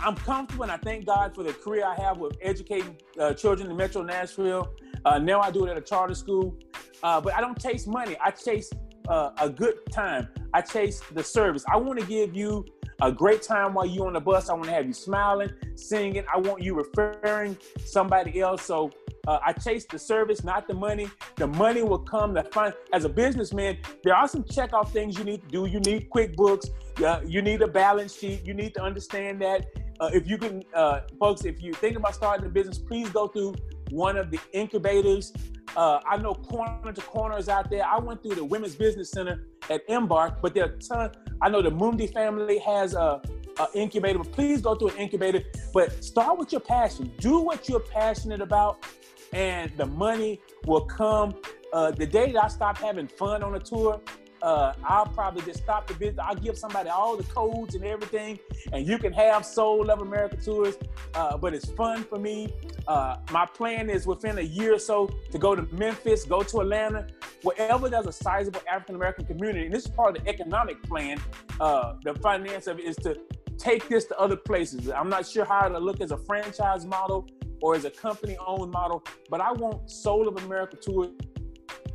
I'm 0.00 0.16
comfortable, 0.16 0.62
and 0.62 0.72
I 0.72 0.78
thank 0.78 1.04
God 1.04 1.34
for 1.34 1.42
the 1.42 1.52
career 1.52 1.84
I 1.84 1.94
have 2.00 2.16
with 2.18 2.38
educating 2.40 2.96
uh, 3.20 3.34
children 3.34 3.70
in 3.70 3.76
Metro 3.76 4.02
Nashville. 4.02 4.70
Uh, 5.04 5.18
now 5.18 5.40
I 5.40 5.50
do 5.50 5.66
it 5.66 5.70
at 5.70 5.76
a 5.76 5.82
charter 5.82 6.14
school, 6.14 6.56
uh, 7.02 7.20
but 7.20 7.34
I 7.34 7.42
don't 7.42 7.60
chase 7.60 7.86
money. 7.86 8.16
I 8.18 8.30
chase 8.30 8.70
uh, 9.08 9.30
a 9.40 9.48
good 9.48 9.78
time. 9.90 10.28
I 10.52 10.60
chase 10.60 11.00
the 11.12 11.22
service. 11.22 11.64
I 11.72 11.76
want 11.76 11.98
to 11.98 12.06
give 12.06 12.34
you 12.34 12.64
a 13.00 13.12
great 13.12 13.42
time 13.42 13.74
while 13.74 13.86
you're 13.86 14.06
on 14.06 14.14
the 14.14 14.20
bus. 14.20 14.48
I 14.48 14.54
want 14.54 14.64
to 14.64 14.72
have 14.72 14.86
you 14.86 14.92
smiling, 14.92 15.50
singing. 15.76 16.24
I 16.32 16.38
want 16.38 16.62
you 16.62 16.74
referring 16.74 17.56
somebody 17.84 18.40
else. 18.40 18.62
So 18.64 18.90
uh, 19.26 19.38
I 19.44 19.52
chase 19.52 19.84
the 19.84 19.98
service, 19.98 20.42
not 20.42 20.66
the 20.66 20.74
money. 20.74 21.08
The 21.36 21.46
money 21.46 21.82
will 21.82 21.98
come. 22.00 22.34
The 22.34 22.44
fun. 22.44 22.72
As 22.92 23.04
a 23.04 23.08
businessman, 23.08 23.78
there 24.02 24.14
are 24.14 24.26
some 24.26 24.42
checkoff 24.44 24.90
things 24.90 25.16
you 25.18 25.24
need 25.24 25.42
to 25.42 25.48
do. 25.48 25.66
You 25.66 25.80
need 25.80 26.10
QuickBooks. 26.10 26.70
Uh, 27.04 27.20
you 27.24 27.40
need 27.42 27.62
a 27.62 27.68
balance 27.68 28.16
sheet. 28.18 28.44
You 28.44 28.54
need 28.54 28.74
to 28.74 28.82
understand 28.82 29.40
that. 29.42 29.66
Uh, 30.00 30.10
if 30.12 30.28
you 30.28 30.38
can, 30.38 30.62
uh, 30.74 31.00
folks, 31.18 31.44
if 31.44 31.60
you 31.60 31.72
think 31.72 31.96
about 31.96 32.14
starting 32.14 32.46
a 32.46 32.48
business, 32.48 32.78
please 32.78 33.08
go 33.10 33.28
through 33.28 33.54
one 33.90 34.16
of 34.16 34.30
the 34.30 34.38
incubators. 34.52 35.32
Uh, 35.76 36.00
I 36.06 36.16
know 36.16 36.34
corner 36.34 36.92
to 36.92 37.00
corners 37.02 37.48
out 37.48 37.70
there. 37.70 37.84
I 37.86 37.98
went 37.98 38.22
through 38.22 38.36
the 38.36 38.44
Women's 38.44 38.74
Business 38.74 39.10
Center 39.10 39.46
at 39.70 39.82
Embark, 39.88 40.40
but 40.40 40.54
there 40.54 40.64
are 40.64 40.76
ton. 40.78 41.10
I 41.40 41.48
know 41.48 41.62
the 41.62 41.70
Mundi 41.70 42.06
family 42.06 42.58
has 42.58 42.94
a, 42.94 43.20
a 43.58 43.66
incubator, 43.74 44.18
but 44.18 44.32
please 44.32 44.60
go 44.60 44.74
through 44.74 44.90
an 44.90 44.96
incubator. 44.96 45.42
But 45.72 46.02
start 46.02 46.38
with 46.38 46.52
your 46.52 46.60
passion. 46.60 47.12
Do 47.18 47.40
what 47.40 47.68
you're 47.68 47.80
passionate 47.80 48.40
about, 48.40 48.84
and 49.32 49.70
the 49.76 49.86
money 49.86 50.40
will 50.66 50.86
come. 50.86 51.34
Uh, 51.72 51.90
the 51.90 52.06
day 52.06 52.32
that 52.32 52.44
I 52.44 52.48
stop 52.48 52.78
having 52.78 53.06
fun 53.06 53.42
on 53.42 53.54
a 53.54 53.60
tour, 53.60 54.00
uh, 54.42 54.72
I'll 54.84 55.06
probably 55.06 55.42
just 55.42 55.62
stop 55.62 55.86
the 55.86 55.94
business. 55.94 56.24
I'll 56.26 56.34
give 56.34 56.56
somebody 56.56 56.88
all 56.88 57.16
the 57.16 57.24
codes 57.24 57.74
and 57.74 57.84
everything, 57.84 58.38
and 58.72 58.86
you 58.86 58.98
can 58.98 59.12
have 59.12 59.44
Soul 59.44 59.90
of 59.90 60.00
America 60.00 60.36
tours. 60.36 60.76
Uh, 61.14 61.36
but 61.36 61.54
it's 61.54 61.70
fun 61.70 62.04
for 62.04 62.18
me. 62.18 62.52
Uh, 62.86 63.16
my 63.30 63.46
plan 63.46 63.90
is 63.90 64.06
within 64.06 64.38
a 64.38 64.42
year 64.42 64.74
or 64.74 64.78
so 64.78 65.10
to 65.30 65.38
go 65.38 65.54
to 65.54 65.62
Memphis, 65.74 66.24
go 66.24 66.42
to 66.42 66.60
Atlanta, 66.60 67.06
wherever 67.42 67.88
there's 67.88 68.06
a 68.06 68.12
sizable 68.12 68.60
African 68.70 68.94
American 68.94 69.26
community. 69.26 69.66
And 69.66 69.74
this 69.74 69.84
is 69.84 69.90
part 69.90 70.16
of 70.16 70.24
the 70.24 70.30
economic 70.30 70.82
plan. 70.82 71.20
Uh, 71.60 71.94
the 72.04 72.14
finance 72.14 72.66
of 72.66 72.78
it 72.78 72.84
is 72.84 72.96
to 72.96 73.16
take 73.58 73.88
this 73.88 74.04
to 74.06 74.18
other 74.18 74.36
places. 74.36 74.88
I'm 74.88 75.08
not 75.08 75.26
sure 75.26 75.44
how 75.44 75.68
to 75.68 75.78
look 75.78 76.00
as 76.00 76.12
a 76.12 76.16
franchise 76.18 76.86
model 76.86 77.26
or 77.60 77.74
as 77.74 77.84
a 77.84 77.90
company-owned 77.90 78.70
model, 78.70 79.02
but 79.28 79.40
I 79.40 79.50
want 79.52 79.90
Soul 79.90 80.28
of 80.28 80.42
America 80.44 80.76
tours 80.76 81.10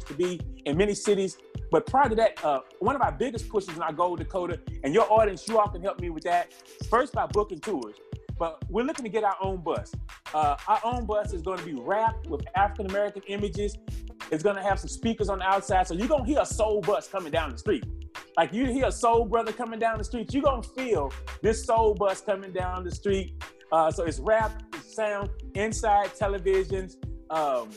to 0.06 0.14
be 0.14 0.42
in 0.66 0.76
many 0.78 0.94
cities 0.94 1.38
but 1.74 1.88
prior 1.88 2.08
to 2.08 2.14
that, 2.14 2.46
uh, 2.46 2.60
one 2.82 2.96
of 2.96 3.02
our 3.02 3.12
biggest 3.12 3.50
pushes 3.50 3.76
in 3.76 3.82
our 3.82 3.92
goal, 3.92 4.16
Dakota, 4.16 4.60
and 4.84 4.94
your 4.94 5.12
audience, 5.12 5.48
you 5.48 5.58
all 5.58 5.68
can 5.68 5.82
help 5.82 6.00
me 6.00 6.12
with 6.12 6.24
that. 6.24 6.54
First 6.88 7.14
by 7.14 7.26
booking 7.26 7.62
tours, 7.62 7.96
but 8.38 8.64
we're 8.70 8.86
looking 8.86 9.04
to 9.06 9.10
get 9.10 9.24
our 9.24 9.36
own 9.42 9.58
bus. 9.58 9.92
Uh, 10.36 10.56
our 10.68 10.80
own 10.84 11.08
bus 11.08 11.34
is 11.34 11.42
going 11.42 11.58
to 11.58 11.66
be 11.66 11.74
wrapped 11.74 12.28
with 12.28 12.46
African 12.56 12.92
American 12.92 13.24
images. 13.24 13.76
It's 14.32 14.44
going 14.44 14.56
to 14.56 14.62
have 14.62 14.80
some 14.80 14.88
speakers 14.88 15.30
on 15.30 15.40
the 15.40 15.46
outside, 15.46 15.88
so 15.88 15.96
you're 15.96 16.08
to 16.08 16.24
hear 16.24 16.42
a 16.42 16.46
soul 16.46 16.80
bus 16.80 17.08
coming 17.08 17.32
down 17.32 17.50
the 17.50 17.58
street. 17.58 17.84
Like 18.38 18.54
you 18.54 18.68
hear 18.68 18.86
a 18.86 18.92
soul 18.92 19.26
brother 19.26 19.52
coming 19.52 19.80
down 19.80 19.98
the 19.98 20.04
street, 20.04 20.32
you're 20.32 20.44
going 20.44 20.62
to 20.62 20.70
feel 20.70 21.12
this 21.42 21.66
soul 21.66 21.96
bus 21.96 22.22
coming 22.22 22.54
down 22.54 22.84
the 22.84 22.92
street. 22.92 23.44
Uh, 23.72 23.90
so 23.90 24.04
it's 24.04 24.20
wrapped, 24.20 24.64
sound, 24.86 25.32
inside 25.56 26.12
televisions. 26.12 26.98
Um, 27.32 27.72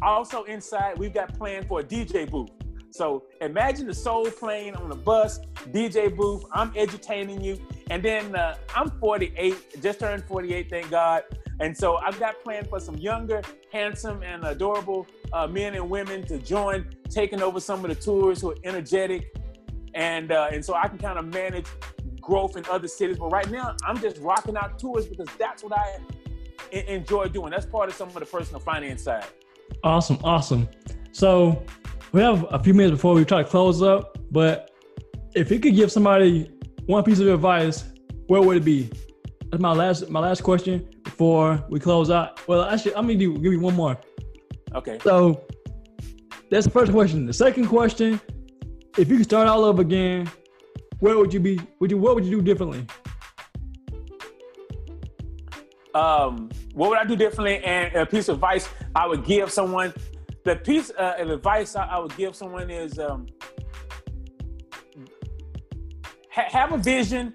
also 0.00 0.44
inside, 0.44 0.96
we've 0.96 1.12
got 1.12 1.36
planned 1.36 1.68
for 1.68 1.80
a 1.80 1.84
DJ 1.84 2.30
booth. 2.30 2.48
So 2.96 3.24
imagine 3.42 3.86
the 3.86 3.94
soul 3.94 4.30
playing 4.30 4.74
on 4.74 4.88
the 4.88 4.96
bus, 4.96 5.40
DJ 5.70 6.14
booth. 6.16 6.44
I'm 6.52 6.72
entertaining 6.74 7.42
you, 7.42 7.58
and 7.90 8.02
then 8.02 8.34
uh, 8.34 8.56
I'm 8.74 8.90
48, 8.98 9.82
just 9.82 10.00
turned 10.00 10.24
48, 10.24 10.70
thank 10.70 10.90
God. 10.90 11.24
And 11.60 11.76
so 11.76 11.96
I've 11.98 12.18
got 12.18 12.42
planned 12.42 12.68
for 12.68 12.80
some 12.80 12.96
younger, 12.96 13.42
handsome, 13.70 14.22
and 14.22 14.44
adorable 14.44 15.06
uh, 15.32 15.46
men 15.46 15.74
and 15.74 15.88
women 15.90 16.26
to 16.26 16.38
join, 16.38 16.88
taking 17.10 17.42
over 17.42 17.60
some 17.60 17.84
of 17.84 17.90
the 17.90 17.94
tours 17.94 18.40
who 18.40 18.52
are 18.52 18.56
energetic, 18.64 19.36
and 19.94 20.32
uh, 20.32 20.48
and 20.52 20.64
so 20.64 20.74
I 20.74 20.88
can 20.88 20.98
kind 20.98 21.18
of 21.18 21.26
manage 21.26 21.66
growth 22.20 22.56
in 22.56 22.64
other 22.70 22.88
cities. 22.88 23.18
But 23.18 23.28
right 23.28 23.50
now, 23.50 23.76
I'm 23.84 24.00
just 24.00 24.18
rocking 24.18 24.56
out 24.56 24.78
tours 24.78 25.06
because 25.06 25.28
that's 25.38 25.62
what 25.62 25.72
I 25.78 25.98
enjoy 26.72 27.28
doing. 27.28 27.50
That's 27.50 27.66
part 27.66 27.88
of 27.88 27.94
some 27.94 28.08
of 28.08 28.14
the 28.14 28.26
personal 28.26 28.60
finance 28.60 29.02
side. 29.02 29.26
Awesome, 29.82 30.18
awesome. 30.22 30.68
So 31.12 31.64
we 32.16 32.22
have 32.22 32.46
a 32.50 32.58
few 32.58 32.72
minutes 32.72 32.92
before 32.92 33.12
we 33.12 33.26
try 33.26 33.42
to 33.42 33.48
close 33.48 33.82
up, 33.82 34.16
but 34.30 34.70
if 35.34 35.50
you 35.50 35.60
could 35.60 35.74
give 35.74 35.92
somebody 35.92 36.50
one 36.86 37.04
piece 37.04 37.18
of 37.18 37.28
advice, 37.28 37.84
where 38.28 38.40
would 38.40 38.56
it 38.56 38.64
be? 38.64 38.90
That's 39.50 39.60
my 39.60 39.72
last 39.72 40.08
my 40.08 40.20
last 40.20 40.42
question 40.42 40.88
before 41.04 41.62
we 41.68 41.78
close 41.78 42.10
out. 42.10 42.40
Well, 42.48 42.62
actually, 42.62 42.94
I'm 42.94 43.02
gonna 43.02 43.16
give 43.16 43.52
you 43.52 43.60
one 43.60 43.74
more. 43.74 44.00
Okay. 44.74 44.98
So 45.02 45.44
that's 46.50 46.64
the 46.64 46.70
first 46.70 46.90
question. 46.90 47.26
The 47.26 47.34
second 47.34 47.68
question: 47.68 48.18
If 48.96 49.10
you 49.10 49.18
could 49.18 49.26
start 49.26 49.46
all 49.46 49.62
over 49.62 49.82
again, 49.82 50.30
where 51.00 51.18
would 51.18 51.34
you 51.34 51.40
be? 51.40 51.60
Would 51.80 51.90
you 51.90 51.98
what 51.98 52.14
would 52.14 52.24
you 52.24 52.30
do 52.30 52.40
differently? 52.40 52.86
Um, 55.94 56.48
what 56.72 56.88
would 56.88 56.98
I 56.98 57.04
do 57.04 57.14
differently? 57.14 57.62
And 57.62 57.94
a 57.94 58.06
piece 58.06 58.28
of 58.28 58.36
advice 58.36 58.70
I 58.94 59.06
would 59.06 59.26
give 59.26 59.52
someone 59.52 59.92
the 60.46 60.54
piece 60.54 60.92
uh, 60.96 61.16
of 61.18 61.28
advice 61.30 61.74
I, 61.74 61.86
I, 61.86 61.98
would 61.98 62.16
give 62.16 62.36
someone 62.36 62.70
is 62.70 63.00
um, 63.00 63.26
ha- 66.30 66.48
have 66.48 66.70
a 66.70 66.78
vision 66.78 67.34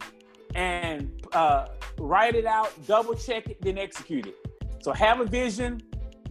and 0.56 1.12
uh, 1.34 1.68
write 2.00 2.36
it 2.36 2.46
out, 2.46 2.72
double 2.88 3.14
check 3.14 3.50
it, 3.50 3.62
then 3.62 3.78
execute 3.78 4.28
it. 4.28 4.38
So 4.80 4.94
have 4.94 5.20
a 5.20 5.26
vision, 5.26 5.82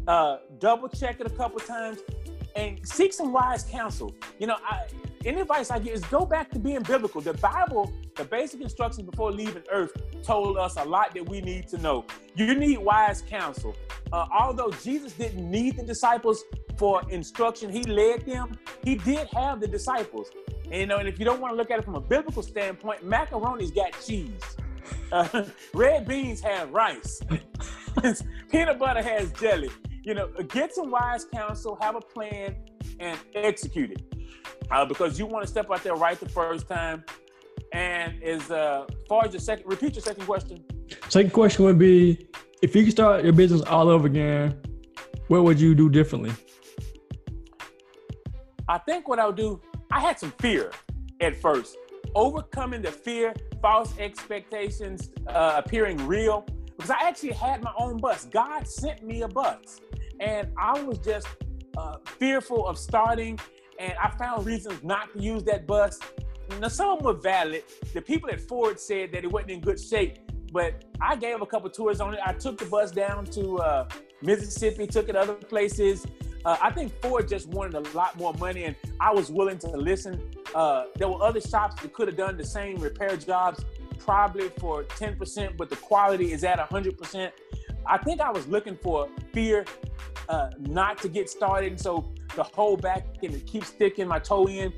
uh, 0.09 0.39
double 0.59 0.89
check 0.89 1.21
it 1.21 1.27
a 1.27 1.31
couple 1.31 1.61
times, 1.61 1.99
and 2.57 2.81
seek 2.89 3.13
some 3.13 3.31
wise 3.31 3.63
counsel. 3.65 4.15
You 4.39 4.47
know, 4.47 4.57
I, 4.65 4.87
any 5.25 5.41
advice 5.41 5.71
I 5.71 5.79
give 5.79 5.95
is 5.95 6.05
go 6.05 6.25
back 6.25 6.51
to 6.51 6.59
being 6.59 6.83
biblical. 6.83 7.21
The 7.21 7.35
Bible, 7.35 7.93
the 8.17 8.25
basic 8.25 8.61
instructions 8.61 9.09
before 9.09 9.31
leaving 9.33 9.63
Earth, 9.71 9.93
told 10.23 10.57
us 10.57 10.77
a 10.77 10.85
lot 10.85 11.15
that 11.15 11.29
we 11.29 11.41
need 11.41 11.69
to 11.69 11.79
know. 11.79 12.05
You 12.35 12.55
need 12.55 12.79
wise 12.79 13.23
counsel. 13.23 13.77
Uh, 14.13 14.27
although 14.37 14.71
Jesus 14.83 15.13
didn't 15.13 15.49
need 15.51 15.77
the 15.77 15.83
disciples, 15.83 16.45
for 16.81 17.03
instruction. 17.11 17.71
He 17.71 17.83
led 17.83 18.25
them. 18.25 18.59
He 18.83 18.95
did 18.95 19.29
have 19.35 19.61
the 19.61 19.69
disciples. 19.69 20.31
And, 20.65 20.75
you 20.75 20.87
know, 20.87 20.97
and 20.97 21.07
if 21.07 21.19
you 21.19 21.27
don't 21.27 21.39
want 21.39 21.53
to 21.53 21.57
look 21.57 21.71
at 21.71 21.79
it 21.79 21.85
from 21.85 21.95
a 21.95 22.01
biblical 22.01 22.43
standpoint, 22.43 23.07
macaroni's 23.07 23.71
got 23.71 23.95
cheese. 24.05 24.33
Uh, 25.13 25.45
red 25.73 26.07
beans 26.07 26.41
have 26.41 26.71
rice. 26.73 27.21
Peanut 28.51 28.79
butter 28.79 29.03
has 29.03 29.31
jelly. 29.33 29.71
You 30.03 30.15
know, 30.15 30.29
get 30.49 30.75
some 30.75 30.91
wise 30.91 31.25
counsel, 31.25 31.79
have 31.81 31.95
a 31.95 32.01
plan, 32.01 32.57
and 32.99 33.19
execute 33.35 33.93
it. 33.93 34.03
Uh, 34.71 34.85
because 34.85 35.19
you 35.19 35.27
want 35.27 35.45
to 35.45 35.51
step 35.51 35.71
out 35.71 35.83
there 35.83 35.95
right 35.95 36.19
the 36.21 36.29
first 36.29 36.69
time. 36.69 37.05
And 37.73 38.23
as 38.23 38.51
uh, 38.51 38.87
far 39.09 39.25
as 39.25 39.33
your 39.33 39.41
second, 39.41 39.69
repeat 39.69 39.95
your 39.95 40.03
second 40.03 40.25
question. 40.25 40.65
Second 41.09 41.33
question 41.33 41.65
would 41.65 41.79
be, 41.79 42.29
if 42.63 42.75
you 42.75 42.85
could 42.85 42.93
start 42.93 43.25
your 43.25 43.33
business 43.33 43.63
all 43.63 43.89
over 43.89 44.07
again, 44.07 44.61
what 45.29 45.45
would 45.45 45.61
you 45.61 45.75
do 45.75 45.89
differently? 45.89 46.33
I 48.69 48.79
think 48.79 49.09
what 49.09 49.19
I 49.19 49.27
would 49.27 49.37
do, 49.37 49.61
I 49.91 50.01
had 50.01 50.19
some 50.19 50.33
fear 50.39 50.73
at 51.21 51.41
first, 51.41 51.77
overcoming 52.15 52.83
the 52.83 52.93
fear, 52.93 53.35
false 53.61 53.97
expectations 53.99 55.11
uh, 55.27 55.61
appearing 55.65 55.97
real, 56.07 56.47
because 56.77 56.91
I 56.91 57.09
actually 57.09 57.33
had 57.33 57.63
my 57.63 57.73
own 57.79 57.99
bus. 57.99 58.27
God 58.27 58.67
sent 58.67 59.05
me 59.05 59.23
a 59.23 59.29
bus, 59.29 59.81
and 60.19 60.49
I 60.57 60.81
was 60.83 60.99
just 60.99 61.27
uh, 61.77 61.97
fearful 62.19 62.67
of 62.67 62.79
starting, 62.79 63.39
and 63.81 63.95
I 64.01 64.11
found 64.11 64.45
reasons 64.47 64.85
not 64.85 65.13
to 65.15 65.23
use 65.23 65.43
that 65.45 65.67
bus. 65.67 65.99
Now, 66.61 66.69
some 66.69 66.91
of 66.91 66.99
them 66.99 67.07
were 67.07 67.21
valid. 67.21 67.65
The 67.95 68.03
people 68.03 68.29
at 68.31 68.41
Ford 68.41 68.79
said 68.79 69.13
that 69.13 69.25
it 69.25 69.33
wasn't 69.33 69.53
in 69.53 69.61
good 69.61 69.81
shape, 69.81 70.19
but 70.53 70.85
I 71.01 71.17
gave 71.17 71.41
a 71.41 71.47
couple 71.47 71.71
tours 71.71 72.01
on 72.01 72.15
it. 72.15 72.21
I 72.25 72.35
took 72.35 72.59
the 72.59 72.67
bus 72.67 72.91
down 72.91 73.25
to 73.27 73.59
uh, 73.59 73.89
Mississippi, 74.21 74.87
took 74.87 75.09
it 75.09 75.17
other 75.17 75.35
places. 75.35 76.07
Uh, 76.45 76.57
I 76.61 76.71
think 76.71 76.93
Ford 77.01 77.29
just 77.29 77.49
wanted 77.49 77.75
a 77.75 77.97
lot 77.97 78.19
more 78.19 78.35
money, 78.35 78.65
and 78.65 78.77
I 79.01 79.13
was 79.13 79.31
willing 79.31 79.59
to 79.59 79.69
listen. 79.69 80.31
Uh, 80.55 80.85
there 80.97 81.09
were 81.09 81.23
other 81.23 81.41
shops 81.41 81.81
that 81.81 81.93
could 81.95 82.09
have 82.09 82.17
done 82.17 82.37
the 82.37 82.45
same 82.45 82.77
repair 82.77 83.17
jobs, 83.17 83.65
probably 83.99 84.49
for 84.59 84.85
10%, 84.85 85.57
but 85.57 85.71
the 85.71 85.77
quality 85.77 86.33
is 86.33 86.45
at 86.45 86.59
100%. 86.59 87.31
I 87.87 87.99
think 87.99 88.21
I 88.21 88.31
was 88.31 88.47
looking 88.47 88.77
for 88.77 89.09
fear 89.33 89.65
uh, 90.29 90.51
not 90.59 90.99
to 90.99 91.09
get 91.09 91.29
started, 91.29 91.73
and 91.73 91.81
so 91.81 92.13
to 92.35 92.43
hold 92.43 92.83
back 92.83 93.05
and 93.23 93.45
keep 93.47 93.65
sticking 93.65 94.07
my 94.07 94.19
toe 94.19 94.47
in. 94.47 94.73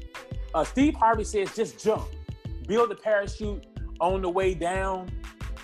Uh, 0.55 0.65
Steve 0.65 0.95
Harvey 0.95 1.25
says 1.25 1.55
just 1.55 1.83
jump, 1.83 2.09
build 2.67 2.91
a 2.91 2.95
parachute 2.95 3.67
on 4.01 4.23
the 4.23 4.29
way 4.29 4.55
down. 4.55 5.11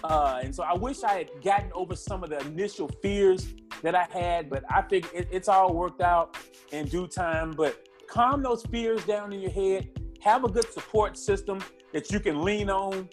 Uh, 0.05 0.40
and 0.42 0.55
so 0.55 0.62
I 0.62 0.74
wish 0.74 1.03
I 1.03 1.14
had 1.14 1.31
gotten 1.42 1.70
over 1.74 1.96
some 1.96 2.22
of 2.22 2.31
the 2.31 2.38
initial 2.46 2.88
fears 3.03 3.48
that 3.83 3.94
I 3.94 4.07
had, 4.11 4.48
but 4.48 4.64
I 4.70 4.83
think 4.83 5.09
it, 5.14 5.29
it's 5.31 5.48
all 5.48 5.74
worked 5.74 6.01
out 6.01 6.37
in 6.72 6.87
due 6.87 7.07
time. 7.07 7.51
But 7.53 7.88
calm 8.09 8.42
those 8.42 8.64
fears 8.66 9.05
down 9.05 9.33
in 9.33 9.40
your 9.40 9.51
head. 9.51 9.88
Have 10.20 10.44
a 10.44 10.48
good 10.48 10.70
support 10.72 11.16
system 11.16 11.61
that 11.92 12.11
you 12.11 12.20
can 12.20 12.42
lean 12.42 12.70
on. 12.70 13.09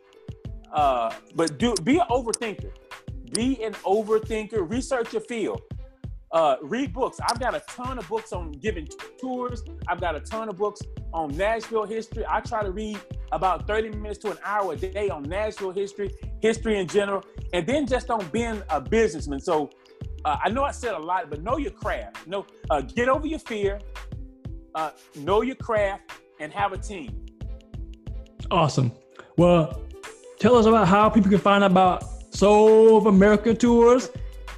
Uh, 0.71 1.13
but 1.35 1.57
do 1.57 1.73
be 1.83 1.97
an 1.97 2.05
overthinker. 2.09 2.71
Be 3.35 3.61
an 3.63 3.73
overthinker. 3.73 4.69
Research 4.69 5.11
your 5.11 5.21
field. 5.21 5.61
Uh, 6.31 6.55
read 6.61 6.93
books. 6.93 7.19
I've 7.29 7.39
got 7.39 7.53
a 7.53 7.61
ton 7.69 7.99
of 7.99 8.07
books 8.07 8.33
on 8.33 8.51
giving 8.53 8.87
tours. 9.19 9.61
I've 9.87 9.99
got 9.99 10.15
a 10.15 10.19
ton 10.21 10.49
of 10.49 10.57
books 10.57 10.81
on 11.13 11.35
Nashville 11.35 11.85
history. 11.85 12.25
I 12.29 12.39
try 12.39 12.63
to 12.63 12.71
read 12.71 12.99
about 13.31 13.67
30 13.67 13.89
minutes 13.89 14.19
to 14.19 14.31
an 14.31 14.37
hour 14.43 14.73
a 14.73 14.75
day 14.75 15.09
on 15.09 15.23
Nashville 15.23 15.71
history, 15.71 16.11
history 16.41 16.79
in 16.79 16.87
general, 16.87 17.23
and 17.53 17.67
then 17.67 17.85
just 17.85 18.09
on 18.09 18.25
being 18.29 18.61
a 18.69 18.79
businessman. 18.79 19.39
So 19.41 19.69
uh, 20.23 20.37
I 20.43 20.49
know 20.49 20.63
I 20.63 20.71
said 20.71 20.93
a 20.93 20.99
lot, 20.99 21.29
but 21.29 21.43
know 21.43 21.57
your 21.57 21.71
craft. 21.71 22.25
Know, 22.27 22.45
uh, 22.69 22.81
get 22.81 23.09
over 23.09 23.27
your 23.27 23.39
fear, 23.39 23.79
uh, 24.75 24.91
know 25.15 25.41
your 25.41 25.55
craft, 25.55 26.11
and 26.39 26.51
have 26.53 26.73
a 26.73 26.77
team. 26.77 27.25
Awesome. 28.49 28.91
Well, 29.37 29.81
tell 30.39 30.55
us 30.55 30.65
about 30.65 30.87
how 30.87 31.09
people 31.09 31.29
can 31.29 31.39
find 31.39 31.63
out 31.63 31.71
about 31.71 32.14
Soul 32.35 32.97
of 32.97 33.05
America 33.05 33.53
tours, 33.53 34.11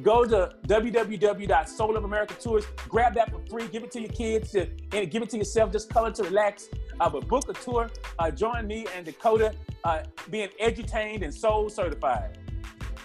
go 0.00 0.24
to 0.24 0.54
www.soulofamericatours. 0.66 2.64
Grab 2.88 3.14
that 3.14 3.30
for 3.30 3.40
free. 3.50 3.68
Give 3.68 3.84
it 3.84 3.90
to 3.92 4.00
your 4.00 4.10
kids 4.10 4.52
to, 4.52 4.68
and 4.92 5.10
give 5.10 5.22
it 5.22 5.28
to 5.30 5.36
yourself. 5.38 5.70
Just 5.72 5.90
color 5.90 6.10
to 6.12 6.22
relax. 6.24 6.68
Uh, 6.98 7.10
but 7.10 7.28
book 7.28 7.48
a 7.48 7.52
tour. 7.52 7.90
Uh, 8.18 8.30
join 8.30 8.66
me 8.66 8.86
and 8.96 9.04
Dakota 9.04 9.54
uh, 9.84 10.02
being 10.30 10.48
edutained 10.60 11.22
and 11.22 11.34
soul 11.34 11.68
certified. 11.68 12.38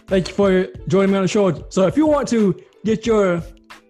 Thank 0.08 0.30
you 0.30 0.34
for 0.34 0.68
joining 0.88 1.12
me 1.12 1.18
on 1.18 1.24
the 1.24 1.28
show. 1.28 1.66
So 1.70 1.86
if 1.88 1.98
you 1.98 2.08
want 2.08 2.30
to 2.30 2.58
get 2.86 3.06
your 3.06 3.44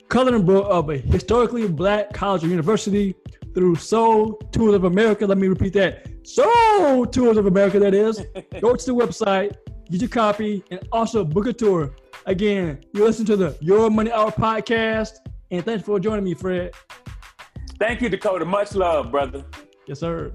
coloring 0.09 0.45
book 0.45 0.65
of 0.69 0.89
a 0.89 0.97
historically 0.97 1.67
black 1.67 2.11
college 2.13 2.43
or 2.43 2.47
university 2.47 3.13
through 3.53 3.75
Soul 3.75 4.33
Tours 4.51 4.73
of 4.73 4.85
America, 4.85 5.27
let 5.27 5.37
me 5.37 5.47
repeat 5.47 5.73
that. 5.73 6.07
Soul 6.27 7.05
Tours 7.05 7.37
of 7.37 7.45
America, 7.45 7.79
that 7.79 7.93
is. 7.93 8.17
Go 8.61 8.75
to 8.75 8.85
the 8.85 8.95
website, 8.95 9.55
get 9.89 10.01
your 10.01 10.09
copy, 10.09 10.63
and 10.71 10.79
also 10.91 11.23
book 11.23 11.47
a 11.47 11.53
tour. 11.53 11.93
Again, 12.27 12.83
you 12.93 13.05
listen 13.05 13.25
to 13.27 13.37
the 13.37 13.57
Your 13.61 13.89
Money 13.89 14.11
Hour 14.11 14.31
podcast, 14.31 15.11
and 15.49 15.63
thanks 15.63 15.85
for 15.85 15.97
joining 15.97 16.25
me, 16.25 16.33
Fred. 16.33 16.73
Thank 17.79 18.01
you, 18.01 18.09
Dakota. 18.09 18.43
Much 18.43 18.75
love, 18.75 19.11
brother. 19.11 19.45
Yes, 19.87 20.01
sir. 20.01 20.33